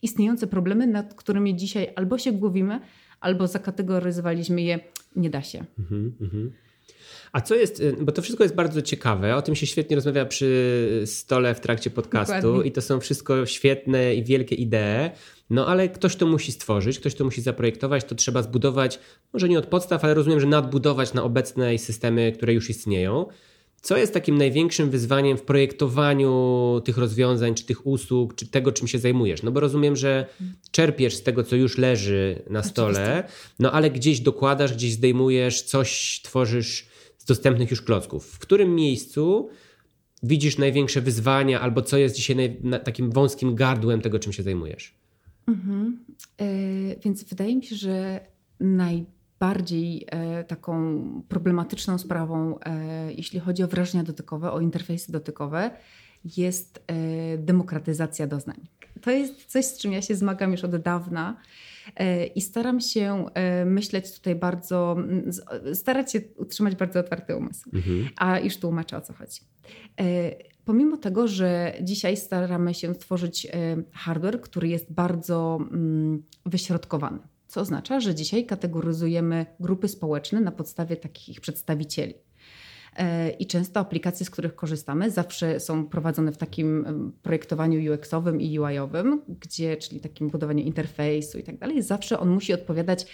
istniejące 0.02 0.48
problemy, 0.48 0.88
nad 0.88 1.14
którymi 1.14 1.56
dzisiaj 1.56 1.94
albo 1.96 2.18
się 2.18 2.32
głowimy, 2.32 2.80
albo 3.20 3.48
zakategoryzowaliśmy 3.48 4.62
je, 4.62 4.80
nie 5.16 5.30
da 5.30 5.42
się. 5.42 5.66
Mhm, 5.80 6.16
mhm. 6.22 6.52
A 7.32 7.42
co 7.42 7.56
jest, 7.56 7.80
y, 7.80 7.96
bo 8.02 8.12
to 8.12 8.22
wszystko 8.22 8.44
jest 8.44 8.56
bardzo 8.56 8.82
ciekawe, 8.82 9.36
o 9.36 9.42
tym 9.42 9.56
się 9.56 9.68
świetnie 9.68 9.96
rozmawia 9.96 10.26
przy 10.26 11.04
stole 11.06 11.56
w 11.56 11.60
trakcie 11.60 11.90
podcastu 11.90 12.42
Dokładnie. 12.42 12.70
i 12.70 12.72
to 12.72 12.82
są 12.82 13.00
wszystko 13.00 13.46
świetne 13.46 14.16
i 14.16 14.24
wielkie 14.24 14.56
idee, 14.56 15.12
no 15.50 15.68
ale 15.68 15.90
ktoś 15.90 16.16
to 16.16 16.26
musi 16.26 16.52
stworzyć, 16.52 17.00
ktoś 17.00 17.16
to 17.16 17.26
musi 17.26 17.42
zaprojektować, 17.42 18.04
to 18.04 18.16
trzeba 18.16 18.42
zbudować, 18.42 19.00
może 19.34 19.50
nie 19.50 19.60
od 19.60 19.66
podstaw, 19.66 20.04
ale 20.04 20.14
rozumiem, 20.14 20.40
że 20.40 20.48
nadbudować 20.48 21.14
na 21.14 21.24
obecne 21.24 21.78
systemy, 21.78 22.32
które 22.32 22.54
już 22.54 22.70
istnieją. 22.70 23.26
Co 23.82 23.98
jest 23.98 24.14
takim 24.14 24.38
największym 24.38 24.90
wyzwaniem 24.90 25.38
w 25.38 25.42
projektowaniu 25.42 26.82
tych 26.86 26.98
rozwiązań, 26.98 27.56
czy 27.56 27.66
tych 27.66 27.88
usług, 27.88 28.36
czy 28.36 28.48
tego, 28.48 28.72
czym 28.72 28.88
się 28.88 29.00
zajmujesz? 29.00 29.44
No 29.44 29.52
bo 29.52 29.60
rozumiem, 29.60 29.96
że 29.96 30.26
czerpiesz 30.72 31.16
z 31.16 31.24
tego, 31.24 31.44
co 31.44 31.56
już 31.56 31.78
leży 31.78 32.42
na 32.50 32.64
stole, 32.64 33.24
no 33.60 33.72
ale 33.72 33.92
gdzieś 33.92 34.20
dokładasz, 34.20 34.74
gdzieś 34.74 34.94
zdejmujesz, 34.94 35.62
coś 35.62 36.22
tworzysz 36.24 36.88
dostępnych 37.28 37.72
już 37.72 37.82
klocków. 37.82 38.26
W 38.26 38.40
którym 38.40 38.76
miejscu 38.76 39.50
widzisz 40.24 40.58
największe 40.58 41.02
wyzwania, 41.02 41.62
albo 41.62 41.82
co 41.82 41.98
jest 41.98 42.16
dzisiaj 42.16 42.36
naj, 42.36 42.84
takim 42.84 43.12
wąskim 43.12 43.56
gardłem 43.56 44.02
tego, 44.02 44.20
czym 44.20 44.34
się 44.34 44.44
zajmujesz? 44.44 44.96
Mhm. 45.48 46.06
Yy, 46.40 46.48
więc 47.04 47.24
wydaje 47.24 47.56
mi 47.56 47.64
się, 47.64 47.76
że 47.76 48.20
naj 48.60 49.06
bardziej 49.40 50.06
e, 50.08 50.44
taką 50.44 51.02
problematyczną 51.30 51.98
sprawą, 51.98 52.60
e, 52.60 53.14
jeśli 53.14 53.40
chodzi 53.40 53.64
o 53.64 53.68
wrażenia 53.68 54.04
dotykowe, 54.04 54.52
o 54.52 54.60
interfejsy 54.60 55.12
dotykowe, 55.12 55.72
jest 56.38 56.84
e, 56.88 57.38
demokratyzacja 57.38 58.28
doznań. 58.28 58.68
To 59.02 59.12
jest 59.12 59.46
coś, 59.46 59.66
z 59.66 59.78
czym 59.78 59.92
ja 59.92 60.02
się 60.02 60.16
zmagam 60.16 60.52
już 60.52 60.64
od 60.64 60.76
dawna 60.76 61.38
i 62.36 62.42
staram 62.42 62.82
się 62.82 63.26
myśleć 63.66 64.14
tutaj 64.14 64.36
bardzo, 64.36 64.98
starać 65.74 66.12
się 66.12 66.22
utrzymać 66.38 66.76
bardzo 66.76 67.00
otwarty 67.00 67.36
umysł. 67.36 67.70
Mhm. 67.74 68.10
A 68.18 68.40
już 68.40 68.58
tłumaczę 68.58 68.98
o 68.98 69.02
co 69.02 69.14
chodzi. 69.14 69.42
Pomimo 70.66 70.98
tego, 70.98 71.28
że 71.28 71.74
dzisiaj 71.82 72.18
staramy 72.18 72.74
się 72.74 72.96
tworzyć 72.96 73.48
hardware, 73.94 74.42
który 74.42 74.68
jest 74.68 74.94
bardzo 74.94 75.60
mm, 75.72 76.24
wyśrodkowany 76.46 77.20
co 77.48 77.62
oznacza, 77.62 78.00
że 78.00 78.16
dzisiaj 78.16 78.46
kategoryzujemy 78.46 79.46
grupy 79.60 79.88
społeczne 79.88 80.42
na 80.42 80.52
podstawie 80.52 80.96
takich 80.96 81.30
ich 81.30 81.42
przedstawicieli. 81.42 82.14
E, 82.98 83.30
I 83.30 83.48
często 83.48 83.80
aplikacje, 83.80 84.26
z 84.26 84.30
których 84.30 84.56
korzystamy, 84.56 85.12
zawsze 85.12 85.60
są 85.60 85.88
prowadzone 85.88 86.32
w 86.32 86.38
takim 86.38 86.86
projektowaniu 87.22 87.94
UX-owym 87.94 88.42
i 88.42 88.60
UI-owym, 88.60 89.22
gdzie, 89.40 89.78
czyli 89.78 90.00
takim 90.00 90.30
budowaniu 90.30 90.64
interfejsu 90.64 91.38
i 91.38 91.44
tak 91.44 91.58
dalej, 91.58 91.82
zawsze 91.82 92.20
on 92.20 92.30
musi 92.30 92.54
odpowiadać 92.54 93.06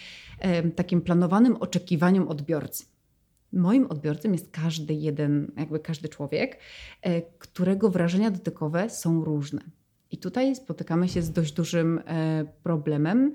takim 0.76 1.02
planowanym 1.02 1.56
oczekiwaniom 1.56 2.28
odbiorcy. 2.28 2.86
Moim 3.54 3.88
odbiorcą 3.88 4.32
jest 4.32 4.52
każdy 4.52 4.94
jeden, 4.94 5.52
jakby 5.58 5.80
każdy 5.80 6.10
człowiek, 6.10 6.60
e, 7.02 7.22
którego 7.22 7.90
wrażenia 7.90 8.32
dotykowe 8.32 8.90
są 8.90 9.24
różne. 9.24 9.62
I 10.12 10.18
tutaj 10.18 10.56
spotykamy 10.56 11.10
się 11.10 11.22
z 11.22 11.32
dość 11.32 11.54
dużym 11.54 12.02
e, 12.06 12.46
problemem 12.64 13.34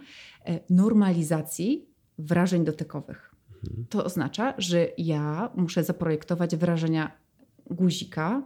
normalizacji 0.71 1.88
wrażeń 2.19 2.64
dotykowych. 2.64 3.28
To 3.91 4.05
oznacza, 4.05 4.55
że 4.59 4.88
ja 4.99 5.50
muszę 5.55 5.85
zaprojektować 5.85 6.57
wrażenia 6.57 7.12
guzika, 7.71 8.43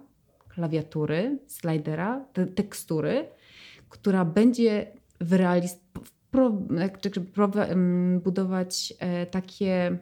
klawiatury, 0.49 1.39
slidera, 1.47 2.25
te 2.33 2.47
tekstury, 2.47 3.29
która 3.89 4.25
będzie 4.25 4.93
wyrealiz- 5.21 5.79
pro, 6.31 6.53
pro, 7.33 7.51
budować 8.21 8.95
e, 8.99 9.27
takie 9.27 9.99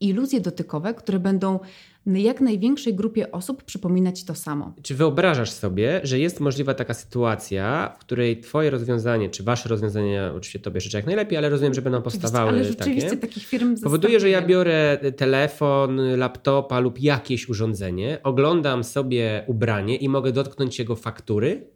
iluzje 0.00 0.40
dotykowe, 0.40 0.94
które 0.94 1.18
będą 1.18 1.58
jak 2.06 2.40
największej 2.40 2.94
grupie 2.94 3.32
osób 3.32 3.62
przypominać 3.62 4.24
to 4.24 4.34
samo. 4.34 4.72
Czy 4.82 4.94
wyobrażasz 4.94 5.50
sobie, 5.50 6.00
że 6.02 6.18
jest 6.18 6.40
możliwa 6.40 6.74
taka 6.74 6.94
sytuacja, 6.94 7.94
w 7.96 8.00
której 8.00 8.40
twoje 8.40 8.70
rozwiązanie, 8.70 9.30
czy 9.30 9.42
wasze 9.42 9.68
rozwiązania, 9.68 10.32
oczywiście 10.34 10.58
tobie 10.58 10.80
życzę 10.80 10.98
jak 10.98 11.06
najlepiej, 11.06 11.38
ale 11.38 11.48
rozumiem, 11.48 11.74
że 11.74 11.82
będą 11.82 12.02
powstawały 12.02 12.48
ale 12.48 12.64
rzeczywiście 12.64 13.10
takie, 13.10 13.20
takich 13.20 13.46
firm 13.46 13.76
powoduje, 13.80 14.20
że 14.20 14.30
ja 14.30 14.42
biorę 14.42 14.98
telefon, 15.16 16.00
laptopa 16.16 16.80
lub 16.80 17.00
jakieś 17.00 17.48
urządzenie, 17.48 18.18
oglądam 18.22 18.84
sobie 18.84 19.44
ubranie 19.46 19.96
i 19.96 20.08
mogę 20.08 20.32
dotknąć 20.32 20.78
jego 20.78 20.96
faktury? 20.96 21.66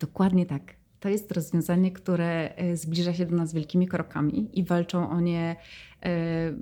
Dokładnie 0.00 0.46
tak. 0.46 0.83
To 1.04 1.08
jest 1.08 1.32
rozwiązanie, 1.32 1.92
które 1.92 2.56
e, 2.56 2.76
zbliża 2.76 3.14
się 3.14 3.26
do 3.26 3.36
nas 3.36 3.54
wielkimi 3.54 3.88
krokami 3.88 4.58
i 4.58 4.64
walczą 4.64 5.10
o 5.10 5.20
nie 5.20 5.56
e, 6.02 6.52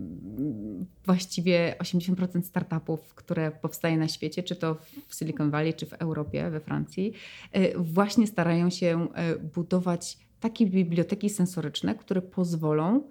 właściwie 1.05 1.77
80% 1.79 2.43
startupów, 2.43 3.15
które 3.15 3.51
powstaje 3.51 3.97
na 3.97 4.09
świecie, 4.09 4.43
czy 4.43 4.57
to 4.57 4.77
w 5.09 5.15
Silicon 5.15 5.51
Valley, 5.51 5.75
czy 5.75 5.87
w 5.87 5.93
Europie, 5.93 6.51
we 6.51 6.61
Francji, 6.61 7.13
e, 7.53 7.79
właśnie 7.79 8.27
starają 8.27 8.71
się 8.71 9.09
budować 9.55 10.19
takie 10.41 10.67
biblioteki 10.67 11.31
sensoryczne, 11.31 11.95
które 11.95 12.23
pozwolą, 12.23 13.03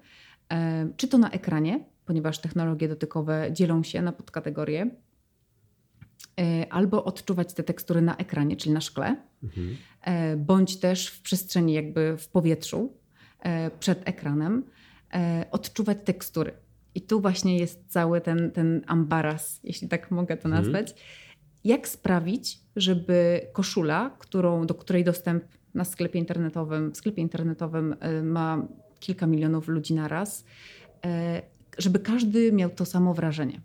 czy 0.97 1.07
to 1.07 1.17
na 1.17 1.31
ekranie, 1.31 1.85
ponieważ 2.05 2.39
technologie 2.39 2.87
dotykowe 2.87 3.49
dzielą 3.51 3.83
się 3.83 4.01
na 4.01 4.11
podkategorie, 4.11 4.89
albo 6.69 7.03
odczuwać 7.03 7.53
te 7.53 7.63
tekstury 7.63 8.01
na 8.01 8.17
ekranie, 8.17 8.55
czyli 8.55 8.73
na 8.73 8.81
szkle, 8.81 9.15
mhm. 9.43 9.77
bądź 10.45 10.79
też 10.79 11.07
w 11.07 11.21
przestrzeni, 11.21 11.73
jakby 11.73 12.17
w 12.17 12.27
powietrzu, 12.27 12.93
e, 13.39 13.71
przed 13.71 14.09
ekranem, 14.09 14.63
e, 15.13 15.45
odczuwać 15.51 15.97
tekstury. 16.05 16.53
I 16.95 17.01
tu 17.01 17.21
właśnie 17.21 17.57
jest 17.57 17.83
cały 17.87 18.21
ten, 18.21 18.51
ten 18.51 18.81
ambaras, 18.87 19.59
jeśli 19.63 19.87
tak 19.87 20.11
mogę 20.11 20.37
to 20.37 20.45
mhm. 20.45 20.63
nazwać. 20.63 20.91
Mhm. 20.91 21.07
Jak 21.63 21.87
sprawić, 21.87 22.59
żeby 22.75 23.41
koszula, 23.53 24.15
którą, 24.19 24.65
do 24.65 24.73
której 24.73 25.03
dostęp 25.03 25.43
na 25.73 25.85
sklepie 25.85 26.19
internetowym, 26.19 26.91
w 26.91 26.97
sklepie 26.97 27.21
internetowym 27.21 27.95
ma 28.23 28.67
kilka 28.99 29.27
milionów 29.27 29.67
ludzi 29.67 29.93
naraz, 29.93 30.45
żeby 31.77 31.99
każdy 31.99 32.51
miał 32.51 32.69
to 32.69 32.85
samo 32.85 33.13
wrażenie. 33.13 33.61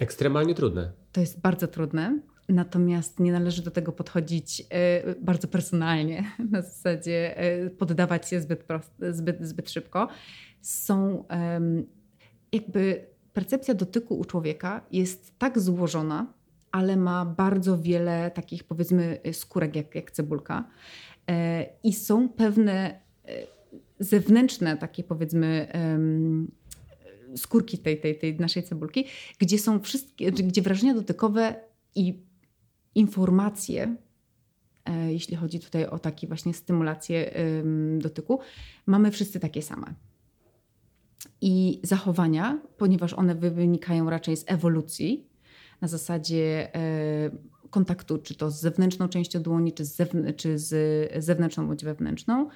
Ekstremalnie 0.00 0.54
trudne. 0.54 0.92
To 1.12 1.20
jest 1.20 1.40
bardzo 1.40 1.68
trudne. 1.68 2.20
Natomiast 2.48 3.20
nie 3.20 3.32
należy 3.32 3.62
do 3.62 3.70
tego 3.70 3.92
podchodzić 3.92 4.62
e, 4.70 5.14
bardzo 5.20 5.48
personalnie, 5.48 6.24
na 6.52 6.62
zasadzie 6.62 7.38
e, 7.38 7.70
poddawać 7.70 8.28
się 8.28 8.40
zbyt, 8.40 8.64
prost, 8.64 8.92
zbyt, 9.10 9.46
zbyt 9.46 9.70
szybko. 9.70 10.08
Są 10.60 11.24
jakby 12.52 13.06
percepcja 13.32 13.74
dotyku 13.74 14.18
u 14.18 14.24
człowieka 14.24 14.86
jest 14.92 15.38
tak 15.38 15.58
złożona, 15.58 16.32
ale 16.72 16.96
ma 16.96 17.24
bardzo 17.24 17.78
wiele 17.78 18.30
takich 18.30 18.64
powiedzmy 18.64 19.20
skórek 19.32 19.76
jak, 19.76 19.94
jak 19.94 20.10
cebulka. 20.10 20.64
E, 21.30 21.66
I 21.82 21.92
są 21.92 22.28
pewne 22.28 23.00
zewnętrzne 24.00 24.76
takie 24.76 25.04
powiedzmy 25.04 25.68
skórki 27.36 27.78
tej, 27.78 28.00
tej, 28.00 28.18
tej 28.18 28.36
naszej 28.40 28.62
cebulki, 28.62 29.04
gdzie 29.38 29.58
są 29.58 29.80
wszystkie, 29.80 30.32
gdzie 30.32 30.62
wrażenia 30.62 30.94
dotykowe 30.94 31.54
i 31.94 32.22
informacje, 32.94 33.96
e, 34.84 35.12
jeśli 35.12 35.36
chodzi 35.36 35.60
tutaj 35.60 35.86
o 35.86 35.98
takie 35.98 36.26
właśnie 36.26 36.54
stymulację 36.54 37.34
dotyku, 37.98 38.40
mamy 38.86 39.10
wszyscy 39.10 39.40
takie 39.40 39.62
same. 39.62 39.94
I 41.40 41.80
zachowania, 41.82 42.60
ponieważ 42.76 43.12
one 43.14 43.34
wynikają 43.34 44.10
raczej 44.10 44.36
z 44.36 44.44
ewolucji, 44.46 45.26
na 45.80 45.88
zasadzie 45.88 46.74
e, 46.74 47.30
kontaktu, 47.70 48.18
czy 48.18 48.34
to 48.34 48.50
z 48.50 48.60
zewnętrzną 48.60 49.08
częścią 49.08 49.42
dłoni, 49.42 49.72
czy 49.72 49.84
z, 49.84 50.10
czy 50.36 50.58
z 50.58 51.24
zewnętrzną 51.24 51.66
bądź 51.66 51.84
wewnętrzną, 51.84 52.48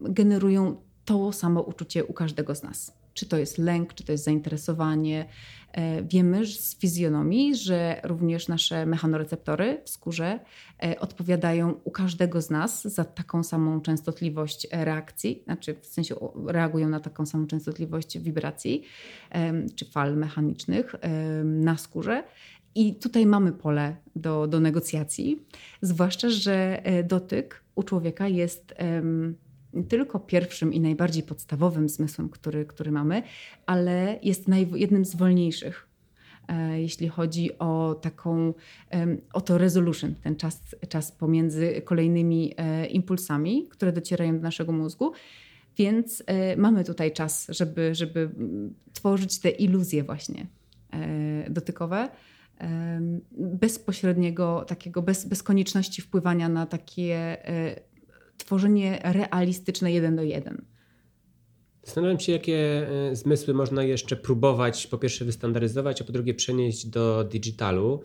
generują 0.00 0.76
to 1.04 1.32
samo 1.32 1.62
uczucie 1.62 2.04
u 2.04 2.12
każdego 2.12 2.54
z 2.54 2.62
nas 2.62 2.99
czy 3.14 3.26
to 3.26 3.38
jest 3.38 3.58
lęk, 3.58 3.94
czy 3.94 4.04
to 4.04 4.12
jest 4.12 4.24
zainteresowanie. 4.24 5.26
E, 5.72 6.02
wiemy 6.02 6.46
z 6.46 6.78
fizjonomii, 6.78 7.56
że 7.56 8.00
również 8.04 8.48
nasze 8.48 8.86
mechanoreceptory 8.86 9.80
w 9.84 9.90
skórze 9.90 10.40
e, 10.82 11.00
odpowiadają 11.00 11.74
u 11.84 11.90
każdego 11.90 12.42
z 12.42 12.50
nas 12.50 12.82
za 12.82 13.04
taką 13.04 13.42
samą 13.42 13.80
częstotliwość 13.80 14.66
reakcji, 14.72 15.42
znaczy 15.44 15.76
w 15.80 15.86
sensie 15.86 16.14
reagują 16.46 16.88
na 16.88 17.00
taką 17.00 17.26
samą 17.26 17.46
częstotliwość 17.46 18.18
wibracji 18.18 18.82
czy 19.74 19.84
fal 19.84 20.16
mechanicznych 20.16 20.94
na 21.44 21.76
skórze. 21.76 22.24
I 22.74 22.94
tutaj 22.94 23.26
mamy 23.26 23.52
pole 23.52 23.96
do, 24.16 24.46
do 24.46 24.60
negocjacji, 24.60 25.42
zwłaszcza, 25.82 26.30
że 26.30 26.84
e, 26.84 27.04
dotyk 27.04 27.62
u 27.74 27.82
człowieka 27.82 28.28
jest 28.28 28.74
tylko 29.88 30.20
pierwszym 30.20 30.72
i 30.72 30.80
najbardziej 30.80 31.22
podstawowym 31.22 31.88
zmysłem, 31.88 32.28
który, 32.28 32.66
który 32.66 32.92
mamy, 32.92 33.22
ale 33.66 34.18
jest 34.22 34.46
jednym 34.74 35.04
z 35.04 35.14
wolniejszych 35.14 35.88
e, 36.48 36.80
jeśli 36.80 37.08
chodzi 37.08 37.58
o 37.58 37.94
taką, 38.02 38.54
o 39.32 39.40
to 39.40 39.58
resolution, 39.58 40.14
ten 40.14 40.36
czas, 40.36 40.76
czas 40.88 41.12
pomiędzy 41.12 41.82
kolejnymi 41.84 42.54
e, 42.56 42.86
impulsami, 42.86 43.68
które 43.68 43.92
docierają 43.92 44.36
do 44.36 44.42
naszego 44.42 44.72
mózgu. 44.72 45.12
Więc 45.76 46.22
mamy 46.56 46.84
tutaj 46.84 47.12
czas, 47.12 47.46
żeby, 47.48 47.94
żeby 47.94 48.30
tworzyć 48.92 49.38
te 49.38 49.50
iluzje 49.50 50.04
właśnie 50.04 50.46
dotykowe 51.50 52.08
bezpośredniego, 53.36 54.64
takiego 54.68 55.02
bez, 55.02 55.24
bez 55.24 55.42
konieczności 55.42 56.02
wpływania 56.02 56.48
na 56.48 56.66
takie 56.66 57.14
e, 57.48 57.80
tworzenie 58.44 59.00
realistyczne 59.04 59.92
jeden 59.92 60.16
do 60.16 60.22
jeden. 60.22 60.64
Zastanawiam 61.82 62.20
się, 62.20 62.32
jakie 62.32 62.88
e, 63.10 63.16
zmysły 63.16 63.54
można 63.54 63.82
jeszcze 63.82 64.16
próbować 64.16 64.86
po 64.86 64.98
pierwsze 64.98 65.24
wystandaryzować, 65.24 66.02
a 66.02 66.04
po 66.04 66.12
drugie 66.12 66.34
przenieść 66.34 66.86
do 66.86 67.24
digitalu. 67.24 68.02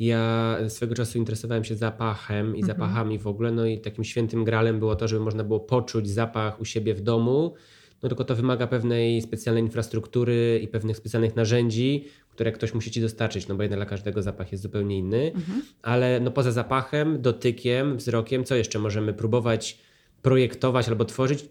Ja 0.00 0.56
swego 0.68 0.94
czasu 0.94 1.18
interesowałem 1.18 1.64
się 1.64 1.74
zapachem 1.74 2.56
i 2.56 2.60
mhm. 2.60 2.66
zapachami 2.66 3.18
w 3.18 3.26
ogóle, 3.26 3.52
no 3.52 3.66
i 3.66 3.80
takim 3.80 4.04
świętym 4.04 4.44
gralem 4.44 4.78
było 4.78 4.96
to, 4.96 5.08
żeby 5.08 5.24
można 5.24 5.44
było 5.44 5.60
poczuć 5.60 6.10
zapach 6.10 6.60
u 6.60 6.64
siebie 6.64 6.94
w 6.94 7.00
domu, 7.00 7.54
no 8.02 8.08
tylko 8.08 8.24
to 8.24 8.36
wymaga 8.36 8.66
pewnej 8.66 9.22
specjalnej 9.22 9.62
infrastruktury 9.62 10.60
i 10.62 10.68
pewnych 10.68 10.96
specjalnych 10.96 11.36
narzędzi, 11.36 12.04
które 12.38 12.52
ktoś 12.52 12.74
musi 12.74 12.90
ci 12.90 13.00
dostarczyć, 13.00 13.48
no 13.48 13.54
bo 13.54 13.62
jednak 13.62 13.78
dla 13.78 13.86
każdego 13.86 14.22
zapach 14.22 14.52
jest 14.52 14.62
zupełnie 14.62 14.98
inny. 14.98 15.32
Mhm. 15.34 15.62
Ale 15.82 16.20
no 16.20 16.30
poza 16.30 16.52
zapachem, 16.52 17.22
dotykiem, 17.22 17.96
wzrokiem, 17.96 18.44
co 18.44 18.54
jeszcze 18.54 18.78
możemy 18.78 19.14
próbować 19.14 19.78
projektować 20.22 20.88
albo 20.88 21.04
tworzyć, 21.04 21.48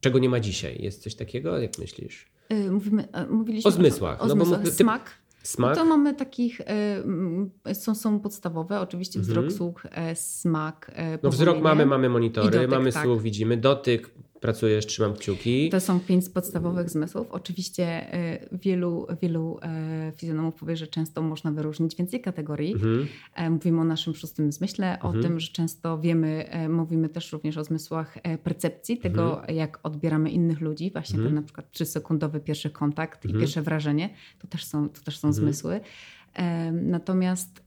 czego 0.00 0.18
nie 0.18 0.28
ma 0.28 0.40
dzisiaj? 0.40 0.82
Jest 0.82 1.02
coś 1.02 1.14
takiego? 1.14 1.58
Jak 1.58 1.78
myślisz? 1.78 2.26
Yy, 2.50 2.70
mówimy, 2.70 3.08
mówiliśmy 3.30 3.68
o 3.68 3.72
zmysłach. 3.72 4.20
O, 4.20 4.24
o 4.24 4.26
no 4.26 4.34
zmysłach. 4.34 4.62
Bo, 4.62 4.68
ty, 4.68 4.74
Smak. 4.74 5.10
Smak? 5.42 5.76
No 5.76 5.82
to 5.82 5.88
mamy 5.88 6.14
takich, 6.14 6.60
y, 6.60 7.74
są, 7.74 7.94
są 7.94 8.20
podstawowe, 8.20 8.80
oczywiście 8.80 9.20
wzrok, 9.20 9.44
mhm. 9.44 9.56
słuch, 9.56 9.86
e, 9.90 10.16
smak. 10.16 10.90
E, 10.94 11.18
no 11.22 11.30
wzrok 11.30 11.60
mamy, 11.62 11.86
mamy 11.86 12.08
monitory, 12.08 12.50
dotyk, 12.50 12.70
mamy 12.70 12.92
tak. 12.92 13.04
słuch, 13.04 13.22
widzimy, 13.22 13.56
dotyk, 13.56 14.10
pracujesz, 14.40 14.86
trzymam 14.86 15.14
kciuki. 15.14 15.70
To 15.70 15.80
są 15.80 16.00
pięć 16.00 16.28
podstawowych 16.28 16.90
zmysłów. 16.90 17.26
Oczywiście 17.30 18.14
y, 18.42 18.48
wielu, 18.52 19.06
wielu 19.22 19.58
e, 19.62 20.12
fizjonomów 20.16 20.54
powie, 20.54 20.76
że 20.76 20.86
często 20.86 21.22
można 21.22 21.52
wyróżnić 21.52 21.96
więcej 21.96 22.20
kategorii. 22.20 22.72
Mhm. 22.72 23.06
E, 23.34 23.50
mówimy 23.50 23.80
o 23.80 23.84
naszym 23.84 24.14
szóstym 24.14 24.52
zmyśle, 24.52 24.94
mhm. 24.94 25.18
o 25.18 25.22
tym, 25.22 25.40
że 25.40 25.48
często 25.48 25.98
wiemy, 25.98 26.48
e, 26.48 26.68
mówimy 26.68 27.08
też 27.08 27.32
również 27.32 27.56
o 27.56 27.64
zmysłach 27.64 28.18
percepcji, 28.42 28.98
tego 28.98 29.38
mhm. 29.38 29.56
jak 29.56 29.80
odbieramy 29.82 30.30
innych 30.30 30.60
ludzi, 30.60 30.90
właśnie 30.90 31.16
ten 31.16 31.26
mhm. 31.26 31.34
na 31.34 31.42
przykład 31.42 31.70
trzysekundowy 31.70 32.40
pierwszy 32.40 32.70
kontakt 32.70 33.24
i 33.24 33.28
mhm. 33.28 33.40
pierwsze 33.40 33.62
wrażenie, 33.62 34.10
to 34.38 34.46
też 34.46 34.64
są, 34.64 34.88
to 34.88 35.00
też 35.00 35.18
są 35.18 35.28
mhm. 35.28 35.44
zmysły. 35.44 35.80
Natomiast 36.72 37.62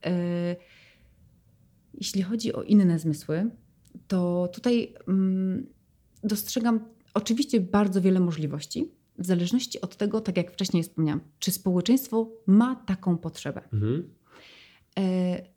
jeśli 1.94 2.22
chodzi 2.22 2.54
o 2.54 2.64
inne 2.64 3.00
zmysły, 3.00 3.50
to 4.08 4.50
tutaj 4.54 4.94
mm, 5.08 5.66
dostrzegam 6.24 6.80
oczywiście 7.14 7.62
bardzo 7.62 8.02
wiele 8.02 8.20
możliwości, 8.20 8.92
w 9.20 9.26
zależności 9.26 9.82
od 9.82 9.96
tego, 9.96 10.22
tak 10.22 10.38
jak 10.38 10.52
wcześniej 10.52 10.84
wspomniałam, 10.84 11.22
czy 11.40 11.52
społeczeństwo 11.52 12.32
ma 12.48 12.76
taką 12.76 13.18
potrzebę. 13.18 13.62
Mhm. 13.74 14.10
E, 15.00 15.54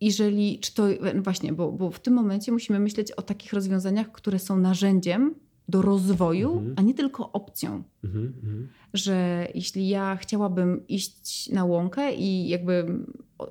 jeżeli, 0.00 0.58
czy 0.58 0.74
to 0.74 0.86
właśnie, 1.22 1.52
bo, 1.52 1.72
bo 1.72 1.90
w 1.90 2.00
tym 2.00 2.14
momencie 2.14 2.52
musimy 2.52 2.78
myśleć 2.78 3.12
o 3.12 3.22
takich 3.22 3.52
rozwiązaniach, 3.52 4.12
które 4.12 4.38
są 4.38 4.56
narzędziem 4.56 5.34
do 5.68 5.82
rozwoju, 5.82 6.52
mhm. 6.52 6.74
a 6.76 6.82
nie 6.82 6.94
tylko 6.94 7.32
opcją. 7.32 7.82
Mhm, 8.04 8.34
mhm, 8.42 8.68
że 8.94 9.48
jeśli 9.54 9.88
ja 9.88 10.16
chciałabym 10.16 10.86
iść 10.88 11.50
na 11.50 11.64
łąkę 11.64 12.14
i 12.14 12.48
jakby 12.48 12.86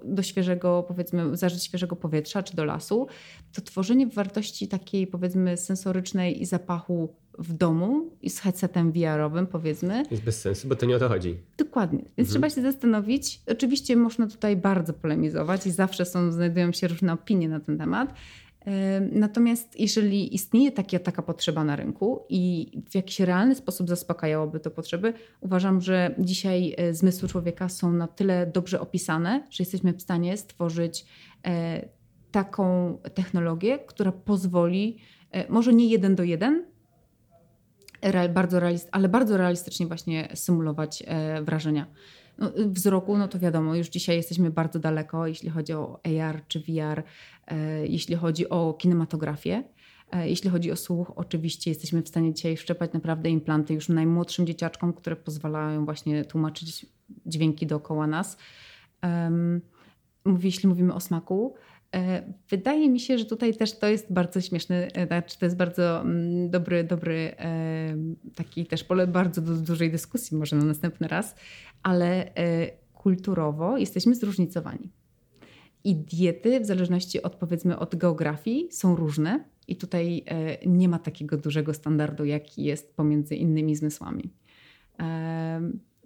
do 0.05 0.23
świeżego, 0.23 0.85
powiedzmy, 0.87 1.37
zażyć 1.37 1.63
świeżego 1.63 1.95
powietrza 1.95 2.43
czy 2.43 2.55
do 2.55 2.65
lasu, 2.65 3.07
to 3.53 3.61
tworzenie 3.61 4.07
wartości 4.07 4.67
takiej, 4.67 5.07
powiedzmy, 5.07 5.57
sensorycznej 5.57 6.41
i 6.41 6.45
zapachu 6.45 7.15
w 7.39 7.53
domu 7.53 8.09
i 8.21 8.29
z 8.29 8.39
headsetem 8.39 8.91
VR-owym, 8.91 9.47
powiedzmy. 9.47 10.03
Jest 10.11 10.23
bez 10.23 10.41
sensu, 10.41 10.67
bo 10.67 10.75
to 10.75 10.85
nie 10.85 10.95
o 10.95 10.99
to 10.99 11.09
chodzi. 11.09 11.37
Dokładnie. 11.57 12.05
Więc 12.17 12.29
trzeba 12.29 12.49
się 12.49 12.61
zastanowić. 12.61 13.41
Oczywiście 13.47 13.95
można 13.95 14.27
tutaj 14.27 14.55
bardzo 14.55 14.93
polemizować 14.93 15.67
i 15.67 15.71
zawsze 15.71 16.05
są, 16.05 16.31
znajdują 16.31 16.71
się 16.71 16.87
różne 16.87 17.13
opinie 17.13 17.49
na 17.49 17.59
ten 17.59 17.77
temat. 17.77 18.13
Natomiast 19.11 19.79
jeżeli 19.79 20.35
istnieje 20.35 20.71
taka, 20.71 21.21
potrzeba 21.21 21.63
na 21.63 21.75
rynku 21.75 22.25
i 22.29 22.71
w 22.89 22.95
jakiś 22.95 23.19
realny 23.19 23.55
sposób 23.55 23.89
zaspokajałoby 23.89 24.59
to 24.59 24.71
potrzeby, 24.71 25.13
uważam, 25.41 25.81
że 25.81 26.15
dzisiaj 26.19 26.75
e, 26.77 26.93
zmysły 26.93 27.29
człowieka 27.29 27.69
są 27.69 27.93
na 27.93 28.07
tyle 28.07 28.47
dobrze 28.53 28.79
opisane, 28.79 29.47
że 29.49 29.61
jesteśmy 29.61 29.93
w 29.93 30.01
stanie 30.01 30.37
stworzyć 30.37 31.05
e, 31.45 31.89
taką 32.31 32.97
technologię, 33.13 33.79
która 33.79 34.11
pozwoli, 34.11 34.97
e, 35.31 35.51
może 35.51 35.73
nie 35.73 35.87
jeden 35.87 36.15
do 36.15 36.23
jeden, 36.23 36.65
bardzo 38.33 38.59
realist, 38.59 38.89
ale 38.91 39.09
bardzo 39.09 39.37
realistycznie 39.37 39.87
właśnie 39.87 40.27
symulować 40.35 41.03
wrażenia. 41.41 41.85
No, 42.37 42.51
wzroku, 42.65 43.17
no 43.17 43.27
to 43.27 43.39
wiadomo, 43.39 43.75
już 43.75 43.87
dzisiaj 43.87 44.15
jesteśmy 44.15 44.51
bardzo 44.51 44.79
daleko, 44.79 45.27
jeśli 45.27 45.49
chodzi 45.49 45.73
o 45.73 45.99
AR 46.03 46.47
czy 46.47 46.59
VR, 46.59 47.03
e, 47.47 47.87
jeśli 47.87 48.15
chodzi 48.15 48.49
o 48.49 48.73
kinematografię. 48.73 49.63
E, 50.11 50.29
jeśli 50.29 50.49
chodzi 50.49 50.71
o 50.71 50.75
słuch, 50.75 51.11
oczywiście 51.15 51.71
jesteśmy 51.71 52.01
w 52.01 52.07
stanie 52.07 52.33
dzisiaj 52.33 52.55
wszczepać 52.55 52.93
naprawdę 52.93 53.29
implanty 53.29 53.73
już 53.73 53.89
najmłodszym 53.89 54.47
dzieciaczkom, 54.47 54.93
które 54.93 55.15
pozwalają 55.15 55.85
właśnie 55.85 56.25
tłumaczyć 56.25 56.85
dźwięki 57.25 57.67
dookoła 57.67 58.07
nas. 58.07 58.37
Jeśli 60.43 60.69
mówimy 60.69 60.93
o 60.93 60.99
smaku, 60.99 61.55
wydaje 62.49 62.89
mi 62.89 62.99
się, 62.99 63.17
że 63.17 63.25
tutaj 63.25 63.53
też 63.55 63.79
to 63.79 63.87
jest 63.87 64.13
bardzo 64.13 64.41
śmieszny, 64.41 64.87
e, 64.93 65.07
znaczy 65.07 65.39
to 65.39 65.45
jest 65.45 65.57
bardzo 65.57 66.01
mm, 66.01 66.49
dobry, 66.49 66.83
dobry 66.83 67.35
e, 67.39 67.97
taki 68.35 68.65
też 68.65 68.83
pole 68.83 69.07
bardzo 69.07 69.41
dużej 69.41 69.91
dyskusji, 69.91 70.37
może 70.37 70.55
na 70.55 70.65
następny 70.65 71.07
raz, 71.07 71.35
ale 71.83 72.31
kulturowo 72.93 73.77
jesteśmy 73.77 74.15
zróżnicowani. 74.15 74.89
I 75.83 75.95
diety, 75.95 76.59
w 76.59 76.65
zależności 76.65 77.21
od 77.21 77.35
powiedzmy 77.35 77.79
od 77.79 77.95
geografii, 77.95 78.67
są 78.71 78.95
różne, 78.95 79.43
i 79.67 79.75
tutaj 79.75 80.23
nie 80.65 80.89
ma 80.89 80.99
takiego 80.99 81.37
dużego 81.37 81.73
standardu, 81.73 82.25
jaki 82.25 82.63
jest 82.63 82.95
pomiędzy 82.95 83.35
innymi 83.35 83.75
zmysłami. 83.75 84.33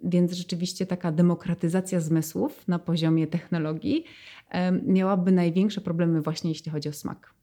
Więc 0.04 0.32
rzeczywiście 0.32 0.86
taka 0.86 1.12
demokratyzacja 1.12 2.00
zmysłów 2.00 2.68
na 2.68 2.78
poziomie 2.78 3.26
technologii 3.26 4.04
miałaby 4.86 5.32
największe 5.32 5.80
problemy 5.80 6.22
właśnie 6.22 6.50
jeśli 6.50 6.72
chodzi 6.72 6.88
o 6.88 6.92
smak. 6.92 7.34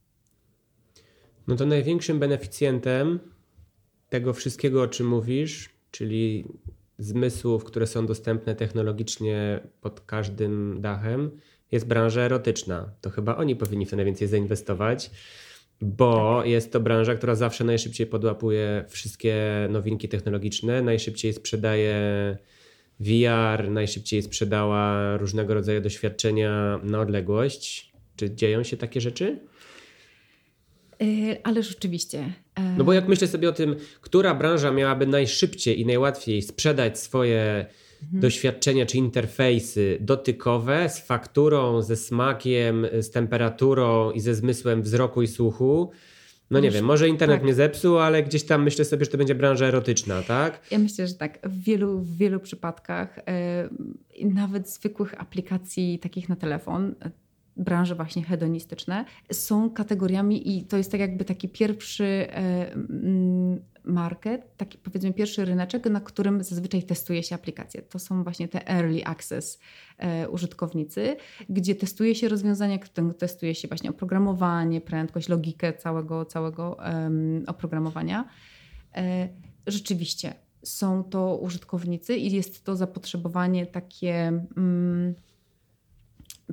No 1.47 1.55
to 1.55 1.65
największym 1.65 2.19
beneficjentem 2.19 3.19
tego 4.09 4.33
wszystkiego, 4.33 4.81
o 4.81 4.87
czym 4.87 5.07
mówisz, 5.07 5.69
czyli 5.91 6.45
zmysłów, 6.97 7.63
które 7.63 7.87
są 7.87 8.05
dostępne 8.05 8.55
technologicznie 8.55 9.59
pod 9.81 10.01
każdym 10.01 10.81
dachem, 10.81 11.31
jest 11.71 11.87
branża 11.87 12.21
erotyczna. 12.21 12.91
To 13.01 13.09
chyba 13.09 13.35
oni 13.35 13.55
powinni 13.55 13.85
w 13.85 13.89
to 13.89 13.95
najwięcej 13.95 14.27
zainwestować, 14.27 15.11
bo 15.81 16.43
jest 16.45 16.71
to 16.71 16.79
branża, 16.79 17.15
która 17.15 17.35
zawsze 17.35 17.63
najszybciej 17.63 18.07
podłapuje 18.07 18.85
wszystkie 18.89 19.67
nowinki 19.69 20.09
technologiczne, 20.09 20.81
najszybciej 20.81 21.33
sprzedaje 21.33 21.95
VR 22.99 23.69
najszybciej 23.69 24.21
sprzedała 24.21 25.17
różnego 25.17 25.53
rodzaju 25.53 25.81
doświadczenia 25.81 26.79
na 26.83 26.99
odległość. 26.99 27.91
Czy 28.15 28.35
dzieją 28.35 28.63
się 28.63 28.77
takie 28.77 29.01
rzeczy? 29.01 29.39
E, 31.01 31.05
ale 31.43 31.63
rzeczywiście. 31.63 32.33
E, 32.55 32.61
no 32.77 32.83
bo 32.83 32.93
jak 32.93 33.07
myślę 33.07 33.27
sobie 33.27 33.49
o 33.49 33.51
tym, 33.51 33.75
która 34.01 34.35
branża 34.35 34.71
miałaby 34.71 35.07
najszybciej 35.07 35.79
i 35.79 35.85
najłatwiej 35.85 36.41
sprzedać 36.41 36.99
swoje 36.99 37.65
mhm. 38.03 38.21
doświadczenia 38.21 38.85
czy 38.85 38.97
interfejsy 38.97 39.97
dotykowe 40.01 40.89
z 40.89 40.99
fakturą, 40.99 41.81
ze 41.81 41.95
smakiem, 41.95 42.87
z 42.99 43.11
temperaturą 43.11 44.11
i 44.11 44.19
ze 44.19 44.35
zmysłem 44.35 44.81
wzroku 44.81 45.21
i 45.21 45.27
słuchu, 45.27 45.91
no 46.51 46.59
nie 46.59 46.71
wiem, 46.71 46.85
może 46.85 47.07
internet 47.07 47.37
tak. 47.37 47.43
mnie 47.43 47.53
zepsuł, 47.53 47.97
ale 47.97 48.23
gdzieś 48.23 48.43
tam 48.43 48.63
myślę 48.63 48.85
sobie, 48.85 49.05
że 49.05 49.11
to 49.11 49.17
będzie 49.17 49.35
branża 49.35 49.65
erotyczna, 49.65 50.21
tak? 50.21 50.61
Ja 50.71 50.79
myślę, 50.79 51.07
że 51.07 51.13
tak. 51.13 51.39
W 51.43 51.63
wielu, 51.63 51.99
w 51.99 52.17
wielu 52.17 52.39
przypadkach, 52.39 53.19
yy, 54.19 54.29
nawet 54.29 54.69
zwykłych 54.69 55.21
aplikacji 55.21 55.99
takich 55.99 56.29
na 56.29 56.35
telefon, 56.35 56.95
e, 57.05 57.11
branże 57.57 57.95
właśnie 57.95 58.23
hedonistyczne 58.23 59.05
są 59.31 59.69
kategoriami 59.69 60.57
i 60.57 60.65
to 60.65 60.77
jest 60.77 60.91
tak 60.91 60.99
jakby 60.99 61.25
taki 61.25 61.49
pierwszy, 61.49 62.05
e, 62.05 62.75
market, 63.83 64.57
taki 64.57 64.77
powiedzmy 64.77 65.13
pierwszy 65.13 65.45
ryneczek, 65.45 65.85
na 65.85 66.01
którym 66.01 66.43
zazwyczaj 66.43 66.83
testuje 66.83 67.23
się 67.23 67.35
aplikacje. 67.35 67.81
To 67.81 67.99
są 67.99 68.23
właśnie 68.23 68.47
te 68.47 68.67
early 68.69 69.05
access 69.05 69.59
e, 69.97 70.29
użytkownicy, 70.29 71.15
gdzie 71.49 71.75
testuje 71.75 72.15
się 72.15 72.29
rozwiązania, 72.29 72.79
testuje 73.17 73.55
się 73.55 73.67
właśnie 73.67 73.89
oprogramowanie, 73.89 74.81
prędkość, 74.81 75.29
logikę 75.29 75.73
całego, 75.73 76.25
całego 76.25 76.77
oprogramowania. 77.47 78.29
E, 78.95 79.29
rzeczywiście 79.67 80.33
są 80.63 81.03
to 81.03 81.37
użytkownicy 81.37 82.17
i 82.17 82.31
jest 82.31 82.63
to 82.63 82.75
zapotrzebowanie 82.75 83.65
takie. 83.65 84.43
Um, 84.57 85.15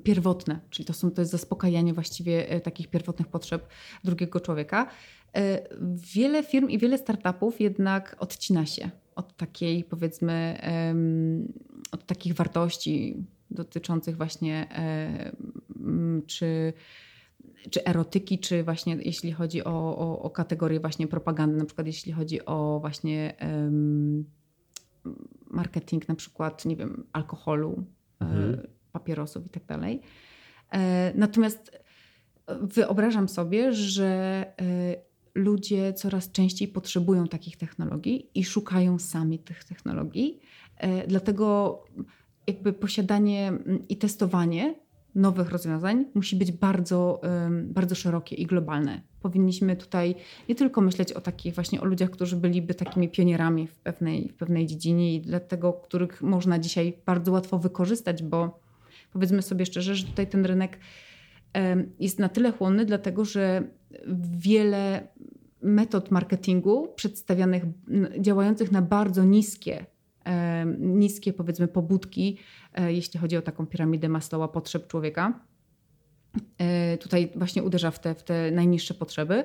pierwotne, 0.02 0.60
czyli 0.70 0.86
to, 0.86 0.92
są, 0.92 1.10
to 1.10 1.22
jest 1.22 1.32
zaspokajanie 1.32 1.94
właściwie 1.94 2.48
e, 2.48 2.60
takich 2.60 2.88
pierwotnych 2.88 3.28
potrzeb 3.28 3.68
drugiego 4.04 4.40
człowieka. 4.40 4.90
E, 5.34 5.68
wiele 6.14 6.42
firm 6.42 6.68
i 6.68 6.78
wiele 6.78 6.98
startupów 6.98 7.60
jednak 7.60 8.16
odcina 8.18 8.66
się 8.66 8.90
od 9.14 9.36
takiej, 9.36 9.84
powiedzmy, 9.84 10.58
od 11.92 12.06
takich 12.06 12.34
wartości 12.34 13.16
dotyczących 13.50 14.16
właśnie 14.16 14.66
czy, 16.26 16.72
czy 17.70 17.84
erotyki, 17.84 18.38
czy 18.38 18.64
właśnie 18.64 18.96
jeśli 19.00 19.32
chodzi 19.32 19.64
o, 19.64 19.98
o, 19.98 20.22
o 20.22 20.30
kategorię 20.30 20.80
właśnie 20.80 21.06
propagandy, 21.06 21.56
na 21.58 21.64
przykład 21.64 21.86
jeśli 21.86 22.12
chodzi 22.12 22.44
o 22.44 22.78
właśnie 22.80 23.34
um, 23.40 24.24
marketing 25.50 26.08
na 26.08 26.14
przykład, 26.14 26.64
nie 26.64 26.76
wiem, 26.76 27.06
alkoholu, 27.12 27.84
mhm 28.20 28.66
papierosów 28.98 29.46
i 29.46 29.48
tak 29.48 29.64
dalej. 29.64 30.00
E, 30.72 31.12
natomiast 31.14 31.78
wyobrażam 32.48 33.28
sobie, 33.28 33.72
że 33.72 34.44
e, 34.60 34.96
ludzie 35.36 35.92
coraz 35.92 36.32
częściej 36.32 36.68
potrzebują 36.68 37.28
takich 37.28 37.56
technologii 37.56 38.30
i 38.34 38.44
szukają 38.44 38.98
sami 38.98 39.38
tych 39.38 39.64
technologii. 39.64 40.40
E, 40.76 41.06
dlatego 41.06 41.78
jakby 42.46 42.72
posiadanie 42.72 43.52
i 43.88 43.96
testowanie 43.96 44.74
nowych 45.14 45.50
rozwiązań 45.50 46.04
musi 46.14 46.36
być 46.36 46.52
bardzo, 46.52 47.20
bardzo 47.62 47.94
szerokie 47.94 48.36
i 48.36 48.46
globalne. 48.46 49.00
Powinniśmy 49.20 49.76
tutaj 49.76 50.14
nie 50.48 50.54
tylko 50.54 50.80
myśleć 50.80 51.12
o 51.12 51.20
takich 51.20 51.54
właśnie 51.54 51.80
o 51.80 51.84
ludziach, 51.84 52.10
którzy 52.10 52.36
byliby 52.36 52.74
takimi 52.74 53.08
pionierami 53.08 53.66
w 53.66 53.76
pewnej, 53.76 54.28
w 54.28 54.34
pewnej 54.34 54.66
dziedzinie 54.66 55.14
i 55.14 55.20
dlatego, 55.20 55.72
których 55.72 56.22
można 56.22 56.58
dzisiaj 56.58 56.98
bardzo 57.06 57.32
łatwo 57.32 57.58
wykorzystać, 57.58 58.22
bo 58.22 58.60
powiedzmy 59.12 59.42
sobie 59.42 59.66
szczerze, 59.66 59.94
że 59.94 60.06
tutaj 60.06 60.26
ten 60.26 60.44
rynek 60.44 60.78
jest 62.00 62.18
na 62.18 62.28
tyle 62.28 62.52
chłonny, 62.52 62.84
dlatego 62.84 63.24
że 63.24 63.62
wiele 64.30 65.08
metod 65.62 66.10
marketingu 66.10 66.88
przedstawianych, 66.96 67.64
działających 68.20 68.72
na 68.72 68.82
bardzo 68.82 69.24
niskie, 69.24 69.86
niskie 70.78 71.32
powiedzmy 71.32 71.68
pobudki, 71.68 72.38
e, 72.74 72.92
jeśli 72.92 73.20
chodzi 73.20 73.36
o 73.36 73.42
taką 73.42 73.66
piramidę 73.66 74.08
Maslowa 74.08 74.48
potrzeb 74.48 74.86
człowieka. 74.86 75.40
E, 76.58 76.98
tutaj 76.98 77.32
właśnie 77.36 77.62
uderza 77.62 77.90
w 77.90 78.00
te, 78.00 78.14
w 78.14 78.22
te 78.22 78.50
najniższe 78.50 78.94
potrzeby. 78.94 79.44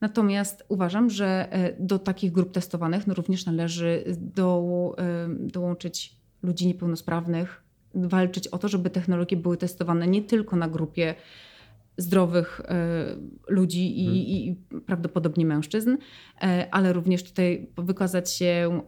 Natomiast 0.00 0.64
uważam, 0.68 1.10
że 1.10 1.52
e, 1.52 1.76
do 1.80 1.98
takich 1.98 2.32
grup 2.32 2.52
testowanych 2.52 3.06
no 3.06 3.14
również 3.14 3.46
należy 3.46 4.04
do, 4.16 4.96
dołączyć 5.28 6.16
ludzi 6.42 6.66
niepełnosprawnych, 6.66 7.62
walczyć 7.94 8.48
o 8.48 8.58
to, 8.58 8.68
żeby 8.68 8.90
technologie 8.90 9.36
były 9.36 9.56
testowane 9.56 10.06
nie 10.06 10.22
tylko 10.22 10.56
na 10.56 10.68
grupie 10.68 11.14
zdrowych 11.98 12.60
e, 12.64 13.16
ludzi 13.48 14.00
i, 14.00 14.04
hmm. 14.04 14.22
i, 14.22 14.56
prawdopodobnie 14.86 15.46
mężczyzn, 15.46 15.96
e, 16.42 16.68
ale 16.70 16.92
również 16.92 17.24
tutaj 17.24 17.70
wykazać 17.78 18.32
się 18.32 18.80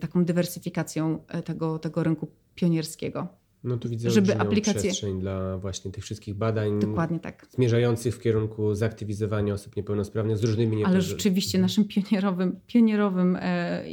taką 0.00 0.24
dywersyfikacją 0.24 1.26
e, 1.28 1.42
tego, 1.42 1.78
tego 1.78 2.02
rynku 2.02 2.28
pionierskiego. 2.54 3.28
No 3.64 3.76
tu 3.76 3.88
widzę 3.88 4.10
żeby 4.10 4.38
aplikacje 4.38 4.80
przestrzeń 4.80 5.20
dla 5.20 5.58
właśnie 5.58 5.90
tych 5.90 6.04
wszystkich 6.04 6.34
badań. 6.34 6.80
Dokładnie 6.80 7.20
tak. 7.20 7.46
Zmierzających 7.50 8.14
w 8.14 8.20
kierunku 8.20 8.74
zaktywizowania 8.74 9.54
osób 9.54 9.76
niepełnosprawnych 9.76 10.36
z 10.36 10.44
różnymi 10.44 10.84
Ale 10.84 11.00
rzeczywiście 11.02 11.58
naszym 11.58 11.84
pionierowym, 11.84 12.60
pionierowym 12.66 13.38
e, 13.40 13.84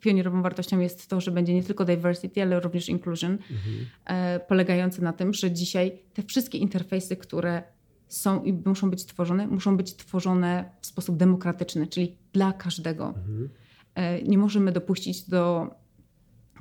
pionierową 0.00 0.42
wartością 0.42 0.80
jest 0.80 1.08
to, 1.08 1.20
że 1.20 1.30
będzie 1.30 1.54
nie 1.54 1.62
tylko 1.62 1.84
diversity, 1.84 2.42
ale 2.42 2.60
również 2.60 2.88
inclusion, 2.88 3.32
mhm. 3.32 3.86
e, 4.04 4.40
polegające 4.40 5.02
na 5.02 5.12
tym, 5.12 5.34
że 5.34 5.50
dzisiaj 5.50 5.98
te 6.14 6.22
wszystkie 6.22 6.58
interfejsy, 6.58 7.16
które 7.16 7.62
są 8.08 8.42
i 8.42 8.52
muszą 8.52 8.90
być 8.90 9.04
tworzone, 9.04 9.46
muszą 9.46 9.76
być 9.76 9.96
tworzone 9.96 10.70
w 10.80 10.86
sposób 10.86 11.16
demokratyczny, 11.16 11.86
czyli 11.86 12.16
dla 12.32 12.52
każdego. 12.52 13.08
Mhm. 13.08 13.48
E, 13.94 14.22
nie 14.22 14.38
możemy 14.38 14.72
dopuścić 14.72 15.22
do 15.22 15.70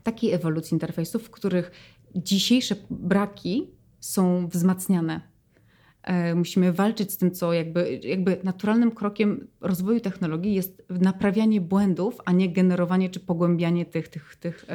takiej 0.04 0.32
ewolucji 0.32 0.76
interfejsów, 0.76 1.24
w 1.24 1.30
których 1.30 1.72
dzisiejsze 2.16 2.76
braki 2.90 3.68
są 4.00 4.48
wzmacniane. 4.48 5.22
E, 6.06 6.36
musimy 6.36 6.74
walczyć 6.74 7.12
z 7.12 7.18
tym, 7.18 7.32
co 7.32 7.54
jakby, 7.54 8.00
jakby 8.04 8.38
naturalnym 8.44 8.92
krokiem 8.92 9.48
rozwoju 9.62 10.00
technologii 10.00 10.54
jest 10.54 10.84
naprawianie 10.90 11.62
błędów, 11.62 12.18
a 12.26 12.32
nie 12.32 12.50
generowanie 12.50 13.10
czy 13.10 13.20
pogłębianie 13.20 13.86
tych. 13.86 14.08
tych, 14.08 14.36
tych 14.36 14.66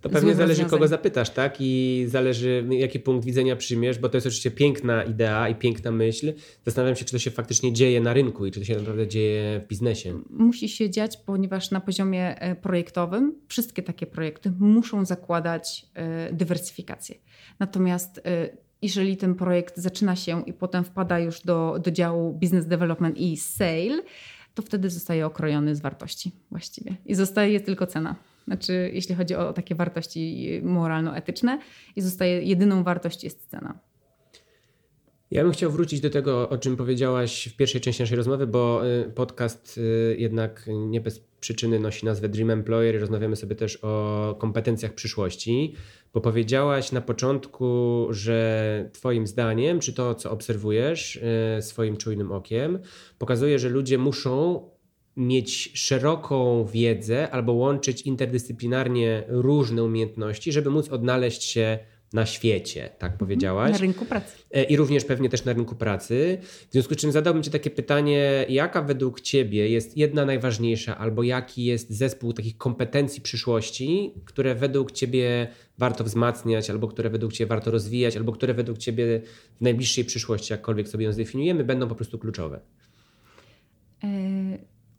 to 0.00 0.10
pewnie 0.10 0.34
zależy, 0.34 0.48
rozwiązań. 0.48 0.70
kogo 0.70 0.88
zapytasz, 0.88 1.30
tak? 1.30 1.56
I 1.60 2.04
zależy, 2.08 2.66
jaki 2.70 3.00
punkt 3.00 3.24
widzenia 3.24 3.56
przyjmiesz, 3.56 3.98
bo 3.98 4.08
to 4.08 4.16
jest 4.16 4.26
oczywiście 4.26 4.50
piękna 4.50 5.04
idea 5.04 5.48
i 5.48 5.54
piękna 5.54 5.90
myśl. 5.90 6.32
Zastanawiam 6.64 6.96
się, 6.96 7.04
czy 7.04 7.12
to 7.12 7.18
się 7.18 7.30
faktycznie 7.30 7.72
dzieje 7.72 8.00
na 8.00 8.12
rynku 8.12 8.46
i 8.46 8.50
czy 8.50 8.60
to 8.60 8.66
się 8.66 8.76
naprawdę 8.76 9.08
dzieje 9.08 9.60
w 9.60 9.68
biznesie. 9.68 10.20
Musi 10.30 10.68
się 10.68 10.90
dziać, 10.90 11.16
ponieważ 11.16 11.70
na 11.70 11.80
poziomie 11.80 12.40
e, 12.40 12.54
projektowym 12.54 13.34
wszystkie 13.48 13.82
takie 13.82 14.06
projekty 14.06 14.52
muszą 14.58 15.04
zakładać 15.04 15.86
e, 15.94 16.32
dywersyfikację. 16.32 17.14
Natomiast 17.58 18.20
jeżeli 18.84 19.16
ten 19.16 19.34
projekt 19.34 19.76
zaczyna 19.76 20.16
się 20.16 20.42
i 20.42 20.52
potem 20.52 20.84
wpada 20.84 21.18
już 21.18 21.40
do, 21.40 21.78
do 21.84 21.90
działu 21.90 22.32
business 22.32 22.66
development 22.66 23.18
i 23.18 23.36
sale, 23.36 24.02
to 24.54 24.62
wtedy 24.62 24.90
zostaje 24.90 25.26
okrojony 25.26 25.74
z 25.74 25.80
wartości 25.80 26.32
właściwie. 26.50 26.96
I 27.06 27.14
zostaje 27.14 27.60
tylko 27.60 27.86
cena. 27.86 28.16
Znaczy, 28.46 28.90
jeśli 28.92 29.14
chodzi 29.14 29.34
o 29.34 29.52
takie 29.52 29.74
wartości 29.74 30.60
moralno-etyczne, 30.64 31.58
i 31.96 32.00
zostaje 32.00 32.42
jedyną 32.42 32.84
wartość 32.84 33.24
jest 33.24 33.50
cena. 33.50 33.78
Ja 35.30 35.42
bym 35.42 35.52
chciał 35.52 35.70
wrócić 35.70 36.00
do 36.00 36.10
tego, 36.10 36.48
o 36.48 36.58
czym 36.58 36.76
powiedziałaś 36.76 37.48
w 37.48 37.56
pierwszej 37.56 37.80
części 37.80 38.02
naszej 38.02 38.16
rozmowy, 38.16 38.46
bo 38.46 38.82
y, 38.86 39.10
podcast 39.14 39.78
y, 39.78 40.16
jednak 40.18 40.70
nie 40.76 41.00
bez 41.00 41.20
przyczyny 41.40 41.80
nosi 41.80 42.06
nazwę 42.06 42.28
Dream 42.28 42.50
Employer 42.50 42.94
i 42.94 42.98
rozmawiamy 42.98 43.36
sobie 43.36 43.56
też 43.56 43.78
o 43.82 44.36
kompetencjach 44.38 44.92
przyszłości, 44.92 45.74
bo 46.14 46.20
powiedziałaś 46.20 46.92
na 46.92 47.00
początku, 47.00 48.06
że 48.10 48.90
Twoim 48.92 49.26
zdaniem, 49.26 49.80
czy 49.80 49.92
to, 49.92 50.14
co 50.14 50.30
obserwujesz 50.30 51.16
y, 51.16 51.62
swoim 51.62 51.96
czujnym 51.96 52.32
okiem, 52.32 52.78
pokazuje, 53.18 53.58
że 53.58 53.68
ludzie 53.68 53.98
muszą 53.98 54.68
mieć 55.16 55.78
szeroką 55.78 56.64
wiedzę 56.64 57.30
albo 57.30 57.52
łączyć 57.52 58.02
interdyscyplinarnie 58.02 59.24
różne 59.28 59.84
umiejętności, 59.84 60.52
żeby 60.52 60.70
móc 60.70 60.88
odnaleźć 60.88 61.42
się 61.42 61.78
na 62.14 62.26
świecie, 62.26 62.82
tak 62.98 63.12
mhm. 63.12 63.18
powiedziałaś. 63.18 63.72
Na 63.72 63.78
rynku 63.78 64.04
pracy. 64.04 64.36
E, 64.50 64.64
I 64.64 64.76
również 64.76 65.04
pewnie 65.04 65.28
też 65.28 65.44
na 65.44 65.52
rynku 65.52 65.74
pracy. 65.74 66.38
W 66.68 66.72
związku 66.72 66.94
z 66.94 66.96
czym 66.96 67.12
zadałbym 67.12 67.42
Ci 67.42 67.50
takie 67.50 67.70
pytanie, 67.70 68.46
jaka 68.48 68.82
według 68.82 69.20
Ciebie 69.20 69.68
jest 69.68 69.96
jedna 69.96 70.24
najważniejsza, 70.24 70.98
albo 70.98 71.22
jaki 71.22 71.64
jest 71.64 71.90
zespół 71.90 72.32
takich 72.32 72.56
kompetencji 72.56 73.22
przyszłości, 73.22 74.14
które 74.24 74.54
według 74.54 74.92
Ciebie 74.92 75.48
warto 75.78 76.04
wzmacniać, 76.04 76.70
albo 76.70 76.88
które 76.88 77.10
według 77.10 77.32
Ciebie 77.32 77.48
warto 77.48 77.70
rozwijać, 77.70 78.16
albo 78.16 78.32
które 78.32 78.54
według 78.54 78.78
Ciebie 78.78 79.20
w 79.56 79.60
najbliższej 79.60 80.04
przyszłości, 80.04 80.52
jakkolwiek 80.52 80.88
sobie 80.88 81.04
ją 81.04 81.12
zdefiniujemy, 81.12 81.64
będą 81.64 81.88
po 81.88 81.94
prostu 81.94 82.18
kluczowe? 82.18 82.60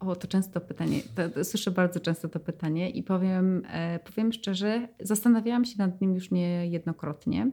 O, 0.00 0.16
to 0.16 0.28
często 0.28 0.60
pytanie. 0.60 1.00
To, 1.14 1.28
to, 1.30 1.44
słyszę 1.44 1.70
bardzo 1.70 2.00
często 2.00 2.28
to 2.28 2.40
pytanie 2.40 2.90
i 2.90 3.02
powiem, 3.02 3.62
e, 3.70 3.98
powiem 3.98 4.32
szczerze, 4.32 4.88
zastanawiałam 5.00 5.64
się 5.64 5.74
nad 5.78 6.00
nim 6.00 6.14
już 6.14 6.30
niejednokrotnie. 6.30 7.50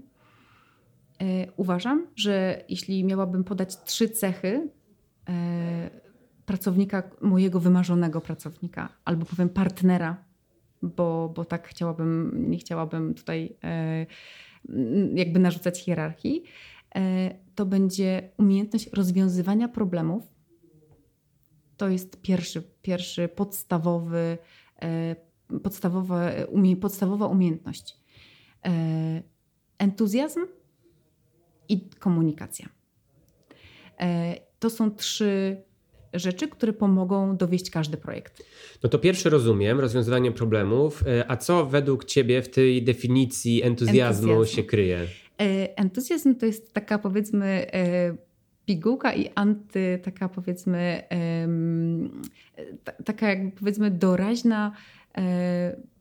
E, 1.21 1.51
uważam, 1.57 2.07
że 2.15 2.63
jeśli 2.69 3.03
miałabym 3.03 3.43
podać 3.43 3.83
trzy 3.83 4.09
cechy 4.09 4.69
e, 5.29 5.89
pracownika, 6.45 7.03
mojego 7.21 7.59
wymarzonego 7.59 8.21
pracownika, 8.21 8.89
albo 9.05 9.25
powiem 9.25 9.49
partnera, 9.49 10.23
bo, 10.81 11.33
bo 11.35 11.45
tak 11.45 11.67
chciałabym, 11.67 12.31
nie 12.49 12.57
chciałabym 12.57 13.13
tutaj 13.13 13.55
e, 13.63 14.05
jakby 15.15 15.39
narzucać 15.39 15.83
hierarchii, 15.83 16.43
e, 16.95 17.35
to 17.55 17.65
będzie 17.65 18.29
umiejętność 18.37 18.89
rozwiązywania 18.93 19.67
problemów 19.67 20.32
to 21.77 21.89
jest 21.89 22.21
pierwszy, 22.21 22.63
pierwszy 22.81 23.27
podstawowy, 23.27 24.37
e, 24.81 25.15
podstawowa, 25.63 26.31
umie, 26.49 26.77
podstawowa 26.77 27.27
umiejętność. 27.27 27.97
E, 28.65 29.23
entuzjazm 29.77 30.39
i 31.69 31.89
komunikacja. 31.99 32.69
E, 33.99 34.35
to 34.59 34.69
są 34.69 34.91
trzy 34.91 35.63
rzeczy, 36.13 36.47
które 36.47 36.73
pomogą 36.73 37.37
dowieść 37.37 37.69
każdy 37.69 37.97
projekt. 37.97 38.43
No 38.83 38.89
to 38.89 38.99
pierwszy 38.99 39.29
rozumiem, 39.29 39.79
rozwiązywanie 39.79 40.31
problemów. 40.31 41.03
A 41.27 41.37
co 41.37 41.65
według 41.65 42.05
Ciebie 42.05 42.41
w 42.41 42.49
tej 42.49 42.83
definicji 42.83 43.63
entuzjazmu, 43.63 44.27
entuzjazmu. 44.27 44.55
się 44.55 44.63
kryje? 44.63 45.07
Entuzjazm 45.75 46.35
to 46.35 46.45
jest 46.45 46.73
taka 46.73 46.99
powiedzmy 46.99 47.67
pigułka 48.65 49.13
i 49.13 49.29
anty, 49.35 49.99
taka 50.03 50.29
powiedzmy, 50.29 51.03
taka 53.05 53.29
jakby 53.29 53.51
powiedzmy 53.51 53.91
doraźna 53.91 54.71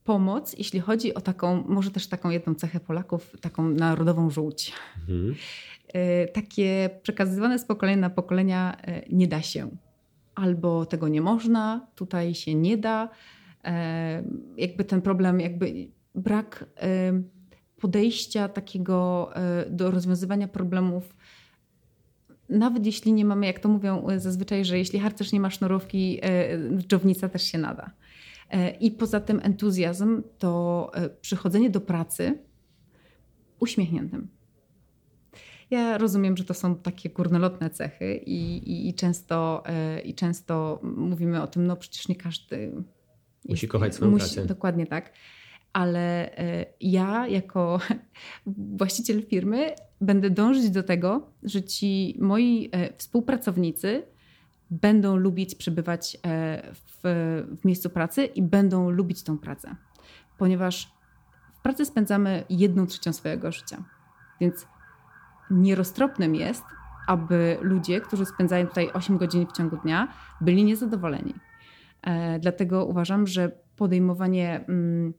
pomoc, 0.05 0.55
jeśli 0.59 0.81
chodzi 0.81 1.15
o 1.15 1.21
taką, 1.21 1.65
może 1.69 1.91
też 1.91 2.07
taką 2.07 2.31
jedną 2.31 2.55
cechę 2.55 2.81
Polaków, 2.81 3.37
taką 3.41 3.69
narodową 3.69 4.31
żółć. 4.31 4.73
Mhm. 5.01 5.35
E, 5.93 6.29
takie 6.29 6.91
przekazywane 7.03 7.59
z 7.59 7.65
pokolenia 7.65 8.01
na 8.01 8.11
pokolenia 8.11 8.77
e, 8.83 9.03
nie 9.11 9.29
da 9.29 9.43
się. 9.43 9.71
Albo 10.35 10.87
tego 10.87 11.09
nie 11.09 11.21
można, 11.21 11.87
tutaj 11.95 12.35
się 12.35 12.55
nie 12.55 12.77
da. 12.77 13.09
E, 13.65 14.23
jakby 14.57 14.85
ten 14.85 15.03
problem, 15.03 15.41
jakby 15.41 15.89
brak 16.15 16.65
podejścia 17.81 18.49
takiego 18.49 19.31
do 19.71 19.91
rozwiązywania 19.91 20.49
problemów 20.49 21.15
nawet 22.59 22.87
jeśli 22.87 23.13
nie 23.13 23.25
mamy, 23.25 23.47
jak 23.47 23.59
to 23.59 23.69
mówią 23.69 24.07
zazwyczaj, 24.17 24.65
że 24.65 24.79
jeśli 24.79 24.99
harcerz 24.99 25.33
nie 25.33 25.41
ma 25.41 25.51
sznurówki, 25.51 26.21
dżownica 26.89 27.29
też 27.29 27.43
się 27.43 27.59
nada. 27.59 27.91
I 28.81 28.91
poza 28.91 29.21
tym 29.21 29.41
entuzjazm 29.43 30.23
to 30.39 30.91
przychodzenie 31.21 31.71
do 31.71 31.81
pracy 31.81 32.39
uśmiechniętym. 33.61 34.29
Ja 35.71 35.99
rozumiem, 35.99 36.37
że 36.37 36.45
to 36.45 36.55
są 36.55 36.77
takie 36.77 37.11
górnolotne 37.11 37.71
cechy 37.71 38.17
i, 38.27 38.57
i, 38.57 38.89
i 38.89 38.95
często, 38.95 39.63
e, 39.67 40.01
i 40.01 40.15
często 40.15 40.81
mówimy 40.83 41.43
o 41.43 41.47
tym, 41.47 41.67
no 41.67 41.77
przecież 41.77 42.09
nie 42.09 42.17
każdy 42.17 42.73
musi 43.49 43.67
jest, 43.67 43.73
kochać 43.73 43.95
swoją 43.95 44.11
musi, 44.11 44.35
pracę. 44.35 44.47
Dokładnie 44.47 44.87
tak. 44.87 45.13
Ale 45.73 46.37
e, 46.39 46.67
ja 46.81 47.29
jako 47.29 47.81
właściciel 48.81 49.23
firmy 49.27 49.75
będę 50.01 50.31
dążyć 50.31 50.71
do 50.71 50.83
tego, 50.83 51.31
że 51.43 51.63
ci 51.63 52.17
moi 52.21 52.69
e, 52.73 52.97
współpracownicy 52.97 54.03
będą 54.71 55.17
lubić 55.17 55.55
przebywać 55.55 56.19
w, 56.75 57.01
w 57.61 57.65
miejscu 57.65 57.91
pracy 57.91 58.25
i 58.25 58.43
będą 58.43 58.91
lubić 58.91 59.23
tą 59.23 59.39
pracę. 59.39 59.77
Ponieważ 60.39 60.93
w 61.55 61.63
pracy 61.63 61.85
spędzamy 61.85 62.45
jedną 62.51 62.87
trzecią 62.87 63.13
swojego 63.13 63.53
życia. 63.53 63.83
Więc 64.41 64.67
nieroztropnym 65.51 66.35
jest, 66.35 66.65
aby 67.07 67.57
ludzie, 67.61 68.01
którzy 68.01 68.27
spędzają 68.27 68.67
tutaj 68.67 68.91
8 68.93 69.19
godzin 69.19 69.47
w 69.47 69.53
ciągu 69.53 69.77
dnia, 69.77 70.09
byli 70.41 70.65
niezadowoleni. 70.65 71.35
E, 72.03 72.39
dlatego 72.39 72.85
uważam, 72.85 73.27
że 73.27 73.53
podejmowanie 73.77 74.65
mm, 74.69 75.13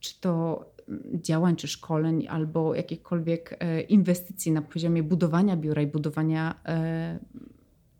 czy 0.00 0.20
to 0.20 0.64
mm, 0.88 1.02
działań, 1.14 1.56
czy 1.56 1.68
szkoleń, 1.68 2.28
albo 2.28 2.74
jakichkolwiek 2.74 3.56
e, 3.60 3.80
inwestycji 3.80 4.52
na 4.52 4.62
poziomie 4.62 5.02
budowania 5.02 5.56
biura 5.56 5.82
i 5.82 5.86
budowania 5.86 6.60
e, 6.66 7.18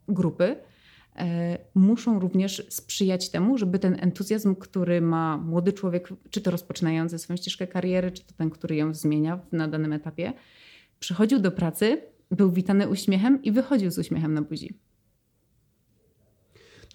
grupy, 0.07 0.55
muszą 1.75 2.19
również 2.19 2.67
sprzyjać 2.69 3.29
temu, 3.29 3.57
żeby 3.57 3.79
ten 3.79 3.97
entuzjazm, 3.99 4.55
który 4.55 5.01
ma 5.01 5.37
młody 5.37 5.73
człowiek, 5.73 6.09
czy 6.29 6.41
to 6.41 6.51
rozpoczynający 6.51 7.19
swoją 7.19 7.37
ścieżkę 7.37 7.67
kariery, 7.67 8.11
czy 8.11 8.23
to 8.25 8.33
ten, 8.37 8.49
który 8.49 8.75
ją 8.75 8.93
zmienia 8.93 9.39
na 9.51 9.67
danym 9.67 9.93
etapie, 9.93 10.33
przychodził 10.99 11.39
do 11.39 11.51
pracy, 11.51 12.01
był 12.31 12.51
witany 12.51 12.89
uśmiechem 12.89 13.43
i 13.43 13.51
wychodził 13.51 13.91
z 13.91 13.97
uśmiechem 13.97 14.33
na 14.33 14.41
buzi. 14.41 14.73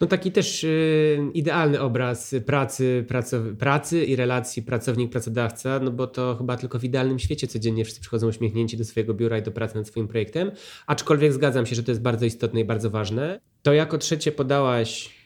No 0.01 0.07
taki 0.07 0.33
też 0.33 0.65
y, 0.65 1.19
idealny 1.35 1.81
obraz 1.81 2.35
pracy, 2.47 3.05
pracow- 3.09 3.57
pracy 3.57 4.05
i 4.05 4.17
relacji 4.17 4.63
pracownik-pracodawca, 4.63 5.81
no 5.83 5.91
bo 5.91 6.07
to 6.07 6.37
chyba 6.39 6.57
tylko 6.57 6.79
w 6.79 6.85
idealnym 6.85 7.19
świecie 7.19 7.47
codziennie 7.47 7.85
wszyscy 7.85 8.01
przychodzą 8.01 8.29
uśmiechnięci 8.29 8.77
do 8.77 8.85
swojego 8.85 9.15
biura 9.15 9.39
i 9.39 9.43
do 9.43 9.51
pracy 9.51 9.77
nad 9.77 9.89
swoim 9.89 10.09
projektem. 10.09 10.51
Aczkolwiek 10.87 11.33
zgadzam 11.33 11.67
się, 11.67 11.77
że 11.77 11.83
to 11.83 11.91
jest 11.91 12.03
bardzo 12.03 12.27
istotne 12.27 12.61
i 12.61 12.65
bardzo 12.65 12.91
ważne. 12.91 13.41
To 13.63 13.73
jako 13.73 13.99
trzecie 13.99 14.33
podałaś... 14.33 15.17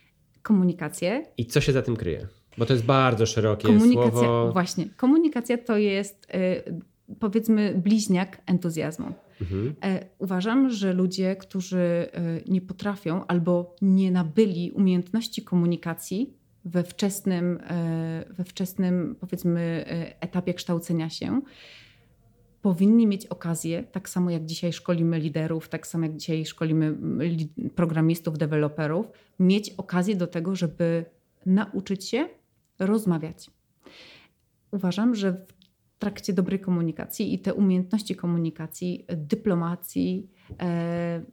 Komunikację. 0.43 1.25
I 1.37 1.47
co 1.47 1.61
się 1.61 1.73
za 1.73 1.83
tym 1.83 1.97
kryje? 1.97 2.27
Bo 2.59 2.67
to 2.67 2.73
jest 2.73 2.85
bardzo 2.85 3.27
szerokie 3.27 3.69
Komunikacja, 3.69 4.11
słowo. 4.11 4.53
Właśnie. 4.53 4.89
Komunikacja 4.97 5.59
to 5.59 5.77
jest 5.77 6.27
y, 6.35 7.17
powiedzmy 7.21 7.75
bliźniak 7.85 8.43
entuzjazmu. 8.47 9.13
Mhm. 9.41 9.75
E, 9.85 10.07
uważam, 10.19 10.71
że 10.71 10.93
ludzie, 10.93 11.37
którzy 11.37 11.79
e, 11.79 12.41
nie 12.49 12.61
potrafią 12.61 13.27
albo 13.27 13.77
nie 13.83 14.11
nabyli 14.11 14.71
umiejętności 14.71 15.43
komunikacji 15.43 16.35
we 16.65 16.85
wczesnym, 16.85 17.59
e, 17.71 18.25
we 18.31 18.45
wczesnym 18.45 19.17
powiedzmy 19.21 19.85
etapie 20.21 20.55
kształcenia 20.55 21.11
się, 21.11 21.41
powinni 22.63 23.07
mieć 23.07 23.27
okazję, 23.27 23.85
tak 23.93 24.09
samo 24.09 24.31
jak 24.31 24.47
dzisiaj 24.47 24.73
szkolimy 24.73 25.19
liderów, 25.19 25.69
tak 25.69 25.87
samo 25.87 26.05
jak 26.05 26.17
dzisiaj 26.17 26.47
szkolimy 26.47 26.97
programistów, 27.75 28.39
deweloperów, 28.39 29.07
mieć 29.39 29.71
okazję 29.71 30.17
do 30.17 30.27
tego, 30.27 30.57
żeby 30.57 31.05
nauczyć 31.47 32.09
się 32.09 32.29
rozmawiać. 32.79 33.51
Uważam, 34.71 35.15
że 35.15 35.33
w 35.33 35.60
trakcie 36.01 36.33
dobrej 36.33 36.61
komunikacji 36.61 37.35
i 37.35 37.39
te 37.39 37.55
umiejętności 37.55 38.17
komunikacji, 38.17 39.07
dyplomacji, 39.09 40.31
e, 40.61 41.25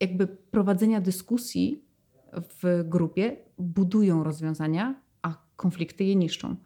jakby 0.00 0.26
prowadzenia 0.26 1.00
dyskusji 1.00 1.84
w 2.32 2.84
grupie 2.84 3.36
budują 3.58 4.24
rozwiązania, 4.24 5.00
a 5.22 5.34
konflikty 5.56 6.04
je 6.04 6.16
niszczą. 6.16 6.56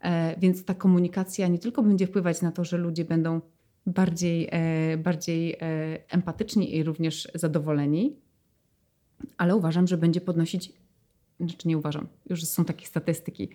E, 0.00 0.40
więc 0.40 0.64
ta 0.64 0.74
komunikacja 0.74 1.48
nie 1.48 1.58
tylko 1.58 1.82
będzie 1.82 2.06
wpływać 2.06 2.42
na 2.42 2.52
to, 2.52 2.64
że 2.64 2.78
ludzie 2.78 3.04
będą 3.04 3.40
bardziej, 3.86 4.48
e, 4.50 4.96
bardziej 4.96 5.56
empatyczni 6.08 6.76
i 6.76 6.82
również 6.82 7.28
zadowoleni, 7.34 8.16
ale 9.36 9.56
uważam, 9.56 9.86
że 9.86 9.96
będzie 9.96 10.20
podnosić, 10.20 10.72
znaczy 11.40 11.68
nie 11.68 11.78
uważam, 11.78 12.08
już 12.30 12.44
są 12.44 12.64
takie 12.64 12.86
statystyki, 12.86 13.48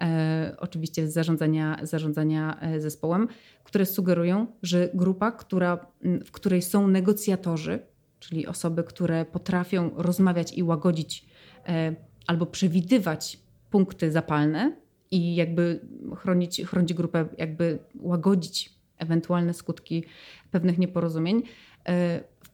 e, 0.00 0.54
oczywiście 0.58 1.10
zarządzania, 1.10 1.78
zarządzania 1.82 2.60
e, 2.60 2.80
zespołem, 2.80 3.28
które 3.64 3.86
sugerują, 3.86 4.46
że 4.62 4.88
grupa, 4.94 5.32
która, 5.32 5.86
w 6.24 6.30
której 6.30 6.62
są 6.62 6.88
negocjatorzy, 6.88 7.78
czyli 8.20 8.46
osoby, 8.46 8.84
które 8.84 9.24
potrafią 9.24 9.90
rozmawiać 9.96 10.58
i 10.58 10.62
łagodzić 10.62 11.26
e, 11.68 11.94
albo 12.26 12.46
przewidywać 12.46 13.38
punkty 13.70 14.12
zapalne 14.12 14.76
i 15.10 15.34
jakby 15.34 15.80
chronić, 16.16 16.62
chronić 16.66 16.94
grupę, 16.94 17.28
jakby 17.38 17.78
łagodzić 18.00 18.80
ewentualne 18.98 19.54
skutki 19.54 20.04
pewnych 20.50 20.78
nieporozumień, 20.78 21.42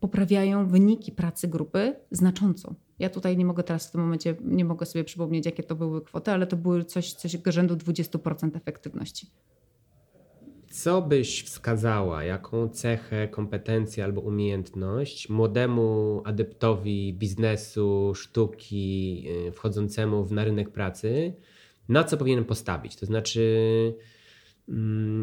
poprawiają 0.00 0.66
wyniki 0.66 1.12
pracy 1.12 1.48
grupy 1.48 1.94
znacząco. 2.10 2.74
Ja 2.98 3.10
tutaj 3.10 3.36
nie 3.36 3.44
mogę 3.44 3.62
teraz 3.62 3.88
w 3.88 3.92
tym 3.92 4.00
momencie, 4.00 4.34
nie 4.40 4.64
mogę 4.64 4.86
sobie 4.86 5.04
przypomnieć, 5.04 5.46
jakie 5.46 5.62
to 5.62 5.74
były 5.74 6.02
kwoty, 6.02 6.30
ale 6.30 6.46
to 6.46 6.56
były 6.56 6.84
coś, 6.84 7.12
coś 7.12 7.36
rzędu 7.46 7.76
20% 7.76 8.56
efektywności. 8.56 9.26
Co 10.70 11.02
byś 11.02 11.42
wskazała, 11.42 12.24
jaką 12.24 12.68
cechę, 12.68 13.28
kompetencję 13.28 14.04
albo 14.04 14.20
umiejętność 14.20 15.28
młodemu 15.28 16.22
adeptowi 16.24 17.14
biznesu, 17.14 18.12
sztuki, 18.14 19.24
y, 19.48 19.52
wchodzącemu 19.52 20.26
na 20.30 20.44
rynek 20.44 20.70
pracy, 20.70 21.34
na 21.88 22.04
co 22.04 22.16
powinien 22.16 22.44
postawić? 22.44 22.96
To 22.96 23.06
znaczy, 23.06 23.94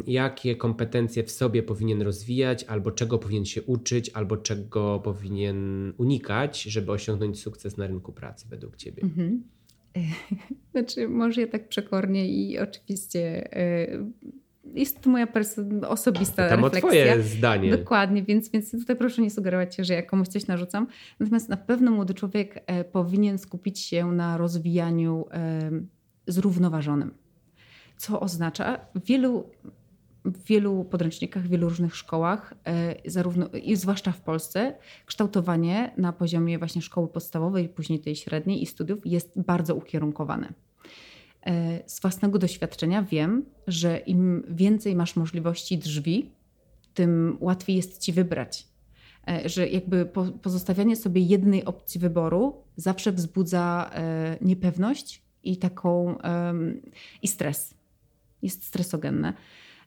jakie 0.08 0.56
kompetencje 0.56 1.24
w 1.24 1.32
sobie 1.32 1.64
powinien 1.64 2.02
rozwijać, 2.02 2.64
albo 2.64 2.92
czego 2.92 3.18
powinien 3.20 3.46
się 3.46 3.62
uczyć, 3.64 4.10
albo 4.10 4.38
czego 4.38 5.00
powinien 5.00 5.94
unikać, 5.98 6.62
żeby 6.64 6.92
osiągnąć 6.92 7.40
sukces 7.40 7.78
na 7.78 7.88
rynku 7.88 8.14
pracy 8.14 8.48
według 8.50 8.76
Ciebie? 8.76 9.04
Mhm. 9.04 9.44
Znaczy, 10.72 11.10
może 11.10 11.42
ja 11.42 11.48
tak 11.48 11.68
przekornie 11.68 12.28
i 12.28 12.60
oczywiście 12.60 13.54
e, 13.58 13.88
jest 14.74 15.02
to 15.02 15.10
moja 15.10 15.28
osobista 15.88 16.50
Tam 16.50 16.64
refleksja. 16.64 16.90
twoje 16.90 17.24
zdanie. 17.24 17.78
Dokładnie, 17.78 18.24
więc, 18.24 18.50
więc 18.50 18.72
tutaj 18.72 18.96
proszę 18.96 19.22
nie 19.22 19.30
sugerować 19.30 19.76
się, 19.76 19.84
że 19.84 19.94
ja 19.94 20.02
komuś 20.02 20.28
coś 20.28 20.48
narzucam. 20.48 20.88
Natomiast 21.20 21.50
na 21.50 21.58
pewno 21.58 21.92
młody 21.92 22.14
człowiek 22.14 22.64
e, 22.68 22.84
powinien 22.84 23.38
skupić 23.38 23.80
się 23.80 24.12
na 24.12 24.38
rozwijaniu 24.38 25.26
zrównoważonym 26.28 27.23
co 28.04 28.20
oznacza 28.20 28.80
w 28.96 29.06
wielu, 29.06 29.50
w 30.26 30.44
wielu 30.44 30.84
podręcznikach, 30.86 31.44
w 31.44 31.50
wielu 31.50 31.70
różnych 31.70 31.96
szkołach, 31.96 32.54
e, 32.66 32.96
zarówno 33.12 33.48
i 33.48 33.76
zwłaszcza 33.76 34.12
w 34.12 34.22
Polsce, 34.22 34.76
kształtowanie 35.06 35.94
na 35.98 36.14
poziomie 36.14 36.60
właśnie 36.60 36.82
szkoły 36.82 37.08
podstawowej, 37.08 37.70
później 37.70 38.00
tej 38.00 38.16
średniej 38.16 38.64
i 38.64 38.66
studiów 38.66 39.00
jest 39.06 39.42
bardzo 39.42 39.76
ukierunkowane. 39.76 40.54
E, 41.46 41.80
z 41.90 42.02
własnego 42.02 42.40
doświadczenia 42.40 43.04
wiem, 43.04 43.46
że 43.68 43.98
im 43.98 44.44
więcej 44.50 44.96
masz 44.96 45.16
możliwości 45.16 45.78
drzwi, 45.78 46.32
tym 46.94 47.38
łatwiej 47.40 47.76
jest 47.76 48.02
ci 48.02 48.14
wybrać. 48.14 48.68
E, 49.28 49.50
że 49.50 49.68
jakby 49.68 50.06
pozostawianie 50.42 50.96
sobie 50.96 51.22
jednej 51.22 51.66
opcji 51.66 52.00
wyboru 52.00 52.54
zawsze 52.76 53.12
wzbudza 53.12 53.92
niepewność 54.42 55.22
i 55.44 55.58
taką 55.58 56.18
i 57.22 57.28
stres. 57.28 57.83
Jest 58.44 58.66
stresogenne 58.66 59.34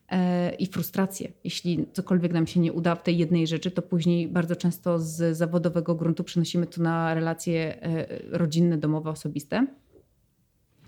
e, 0.09 0.55
i 0.55 0.66
frustrację. 0.66 1.33
Jeśli 1.45 1.87
cokolwiek 1.92 2.33
nam 2.33 2.47
się 2.47 2.61
nie 2.61 2.73
uda 2.73 2.95
w 2.95 3.03
tej 3.03 3.19
jednej 3.19 3.47
rzeczy, 3.47 3.71
to 3.71 3.83
później 3.83 4.29
bardzo 4.29 4.57
często 4.57 4.99
z 4.99 5.37
zawodowego 5.37 5.95
gruntu 5.95 6.25
przenosimy 6.25 6.66
to 6.66 6.83
na 6.83 7.14
relacje 7.14 7.88
rodzinne, 8.31 8.79
domowe, 8.79 9.11
osobiste. 9.11 9.66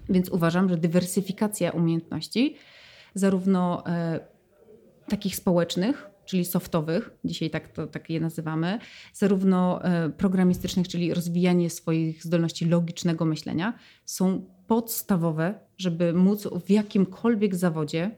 Więc 0.09 0.29
uważam, 0.29 0.69
że 0.69 0.77
dywersyfikacja 0.77 1.71
umiejętności, 1.71 2.57
zarówno 3.15 3.85
takich 5.09 5.37
społecznych, 5.37 6.11
czyli 6.25 6.45
softowych, 6.45 7.11
dzisiaj 7.25 7.51
tak, 7.51 7.69
to, 7.69 7.87
tak 7.87 8.11
je 8.11 8.21
nazywamy, 8.21 8.79
zarówno 9.15 9.85
e, 9.85 10.11
programistycznych, 10.11 10.89
czyli 10.89 11.15
rozwijanie 11.15 11.71
swoich 11.71 12.25
zdolności 12.25 12.65
logicznego 12.65 13.25
myślenia, 13.25 13.75
są 14.05 14.45
podstawowe, 14.69 15.55
żeby 15.79 16.13
móc 16.13 16.49
w 16.67 16.71
jakimkolwiek 16.71 17.57
zawodzie 17.57 18.11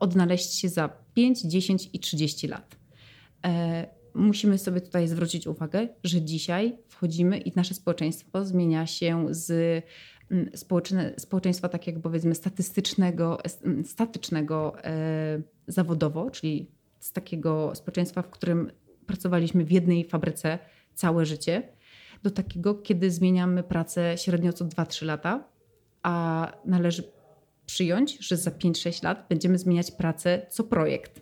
odnaleźć 0.00 0.54
się 0.54 0.68
za 0.68 0.88
5, 1.14 1.42
10 1.42 1.90
i 1.92 1.98
30 1.98 2.48
lat. 2.48 2.76
E, 3.46 3.86
musimy 4.14 4.58
sobie 4.58 4.80
tutaj 4.80 5.08
zwrócić 5.08 5.46
uwagę, 5.46 5.88
że 6.04 6.22
dzisiaj 6.22 6.78
wchodzimy 6.88 7.38
i 7.38 7.52
nasze 7.56 7.74
społeczeństwo 7.74 8.44
zmienia 8.44 8.86
się 8.86 9.26
z 9.30 9.50
mm, 10.30 10.50
społeczeństwa 11.16 11.68
tak 11.68 11.86
jak 11.86 12.00
powiedzmy 12.00 12.34
statystycznego, 12.34 13.38
statycznego 13.84 14.84
e, 14.84 15.42
zawodowo, 15.66 16.30
czyli 16.30 16.70
z 17.00 17.12
takiego 17.12 17.74
społeczeństwa, 17.74 18.22
w 18.22 18.30
którym 18.30 18.70
pracowaliśmy 19.06 19.64
w 19.64 19.72
jednej 19.72 20.04
fabryce 20.04 20.58
całe 20.94 21.26
życie, 21.26 21.62
do 22.22 22.30
takiego, 22.30 22.74
kiedy 22.74 23.10
zmieniamy 23.10 23.62
pracę 23.62 24.14
średnio 24.16 24.52
co 24.52 24.64
2-3 24.64 25.06
lata, 25.06 25.44
a 26.02 26.52
należy 26.64 27.02
przyjąć, 27.66 28.18
że 28.20 28.36
za 28.36 28.50
5-6 28.50 29.04
lat 29.04 29.26
będziemy 29.28 29.58
zmieniać 29.58 29.90
pracę 29.90 30.46
co 30.50 30.64
projekt. 30.64 31.20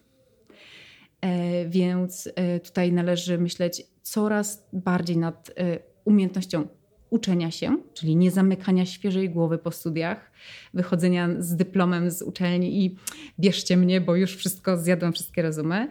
E, 1.20 1.68
więc 1.68 2.28
e, 2.34 2.60
tutaj 2.60 2.92
należy 2.92 3.38
myśleć 3.38 3.82
coraz 4.02 4.68
bardziej 4.72 5.16
nad 5.16 5.50
e, 5.56 5.78
umiejętnością 6.04 6.68
uczenia 7.10 7.50
się, 7.50 7.78
czyli 7.94 8.16
nie 8.16 8.30
zamykania 8.30 8.86
świeżej 8.86 9.30
głowy 9.30 9.58
po 9.58 9.70
studiach, 9.70 10.30
wychodzenia 10.74 11.28
z 11.38 11.56
dyplomem 11.56 12.10
z 12.10 12.22
uczelni 12.22 12.84
i 12.84 12.96
bierzcie 13.40 13.76
mnie, 13.76 14.00
bo 14.00 14.16
już 14.16 14.36
wszystko 14.36 14.76
zjadłam, 14.78 15.12
wszystkie 15.12 15.42
rozumy. 15.42 15.90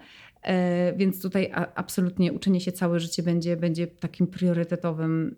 Więc 0.97 1.21
tutaj 1.21 1.51
absolutnie 1.75 2.33
uczenie 2.33 2.61
się 2.61 2.71
całe 2.71 2.99
życie 2.99 3.23
będzie, 3.23 3.57
będzie 3.57 3.87
takim 3.87 4.27
priorytetowym, 4.27 5.35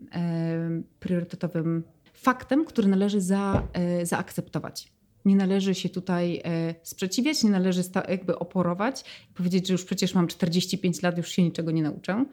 priorytetowym 0.99 1.83
faktem, 2.27 2.65
który 2.65 2.87
należy 2.87 3.21
za, 3.21 3.67
e, 3.73 4.05
zaakceptować. 4.05 4.91
Nie 5.25 5.35
należy 5.35 5.75
się 5.75 5.89
tutaj 5.89 6.43
sprzeciwiać, 6.83 7.43
nie 7.43 7.49
należy 7.49 7.81
jakby 8.09 8.39
oporować 8.39 9.03
i 9.31 9.33
powiedzieć, 9.33 9.67
że 9.67 9.73
już 9.73 9.85
przecież 9.85 10.15
mam 10.15 10.27
45 10.27 11.01
lat, 11.01 11.17
już 11.17 11.29
się 11.29 11.43
niczego 11.43 11.71
nie 11.71 11.83
nauczę. 11.83 12.25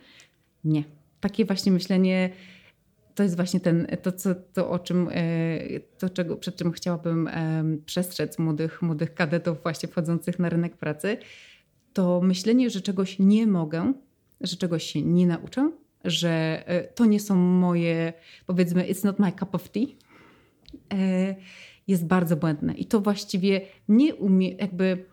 Nie. 0.64 0.84
Takie 1.20 1.44
właśnie 1.44 1.72
myślenie 1.72 2.30
to 3.14 3.22
jest 3.22 3.36
właśnie 3.36 3.60
ten, 3.60 3.86
to, 4.02 4.12
co, 4.12 4.34
to 4.34 4.70
o 4.70 4.78
czym, 4.78 5.08
e, 5.12 5.80
to 5.98 6.10
czego, 6.10 6.36
przed 6.36 6.56
czym 6.56 6.72
chciałabym 6.72 7.30
przestrzec 7.86 8.38
młodych, 8.38 8.82
młodych 8.82 9.14
kadetów 9.14 9.62
właśnie 9.62 9.88
wchodzących 9.88 10.38
na 10.38 10.48
rynek 10.48 10.76
pracy, 10.76 11.16
to 11.92 12.20
myślenie, 12.20 12.70
że 12.70 12.80
czegoś 12.80 13.18
nie 13.18 13.46
mogę, 13.46 13.92
że 14.40 14.56
czegoś 14.56 14.84
się 14.84 15.02
nie 15.02 15.26
nauczę, 15.26 15.70
że 16.04 16.62
e, 16.66 16.82
to 16.82 17.06
nie 17.06 17.20
są 17.20 17.36
moje, 17.36 18.12
powiedzmy, 18.46 18.84
it's 18.84 19.04
not 19.04 19.18
my 19.18 19.32
cup 19.32 19.54
of 19.54 19.68
tea, 19.68 19.86
e, 20.92 21.34
jest 21.86 22.06
bardzo 22.06 22.36
błędne. 22.36 22.74
I 22.74 22.84
to 22.84 23.00
właściwie 23.00 23.60
nie 23.88 24.14
umie, 24.14 24.50
jakby 24.52 25.04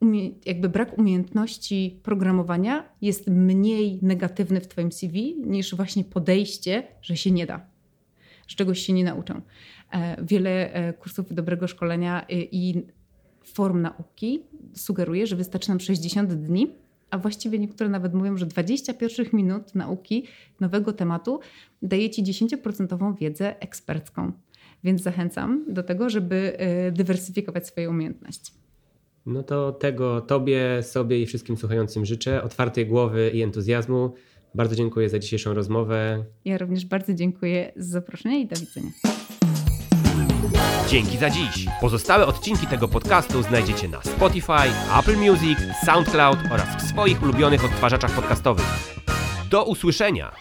umie, 0.00 0.30
jakby 0.46 0.68
brak 0.68 0.98
umiejętności 0.98 2.00
programowania 2.02 2.88
jest 3.02 3.26
mniej 3.28 3.98
negatywny 4.02 4.60
w 4.60 4.68
Twoim 4.68 4.92
CV 4.92 5.36
niż 5.46 5.74
właśnie 5.74 6.04
podejście, 6.04 6.82
że 7.02 7.16
się 7.16 7.30
nie 7.30 7.46
da, 7.46 7.66
że 8.46 8.56
czegoś 8.56 8.78
się 8.80 8.92
nie 8.92 9.04
nauczę. 9.04 9.40
E, 9.92 10.24
wiele 10.24 10.72
kursów 10.98 11.34
dobrego 11.34 11.68
szkolenia 11.68 12.26
i 12.30 12.82
form 13.44 13.82
nauki 13.82 14.42
sugeruje, 14.74 15.26
że 15.26 15.36
wystarczy 15.36 15.68
nam 15.68 15.80
60 15.80 16.34
dni, 16.34 16.72
a 17.10 17.18
właściwie 17.18 17.58
niektóre 17.58 17.90
nawet 17.90 18.14
mówią, 18.14 18.36
że 18.36 18.46
20 18.46 18.94
pierwszych 18.94 19.32
minut 19.32 19.74
nauki 19.74 20.26
nowego 20.60 20.92
tematu 20.92 21.40
daje 21.82 22.10
Ci 22.10 22.24
10% 22.24 23.16
wiedzę 23.20 23.60
ekspercką. 23.60 24.32
Więc 24.84 25.02
zachęcam 25.02 25.64
do 25.68 25.82
tego, 25.82 26.10
żeby 26.10 26.58
dywersyfikować 26.92 27.66
swoje 27.66 27.90
umiejętności. 27.90 28.52
No 29.26 29.42
to 29.42 29.72
tego 29.72 30.20
Tobie, 30.20 30.82
sobie 30.82 31.22
i 31.22 31.26
wszystkim 31.26 31.56
słuchającym 31.56 32.04
życzę 32.04 32.42
otwartej 32.42 32.86
głowy 32.86 33.30
i 33.34 33.42
entuzjazmu. 33.42 34.14
Bardzo 34.54 34.76
dziękuję 34.76 35.08
za 35.08 35.18
dzisiejszą 35.18 35.54
rozmowę. 35.54 36.24
Ja 36.44 36.58
również 36.58 36.86
bardzo 36.86 37.14
dziękuję 37.14 37.72
za 37.76 37.92
zaproszenie 37.92 38.40
i 38.40 38.46
do 38.46 38.56
widzenia. 38.56 38.90
Dzięki 40.88 41.18
za 41.18 41.30
dziś. 41.30 41.66
Pozostałe 41.80 42.26
odcinki 42.26 42.66
tego 42.66 42.88
podcastu 42.88 43.42
znajdziecie 43.42 43.88
na 43.88 44.02
Spotify, 44.02 44.70
Apple 44.98 45.16
Music, 45.16 45.58
SoundCloud 45.86 46.38
oraz 46.50 46.66
w 46.76 46.88
swoich 46.88 47.22
ulubionych 47.22 47.64
odtwarzaczach 47.64 48.10
podcastowych. 48.10 48.66
Do 49.50 49.64
usłyszenia! 49.64 50.32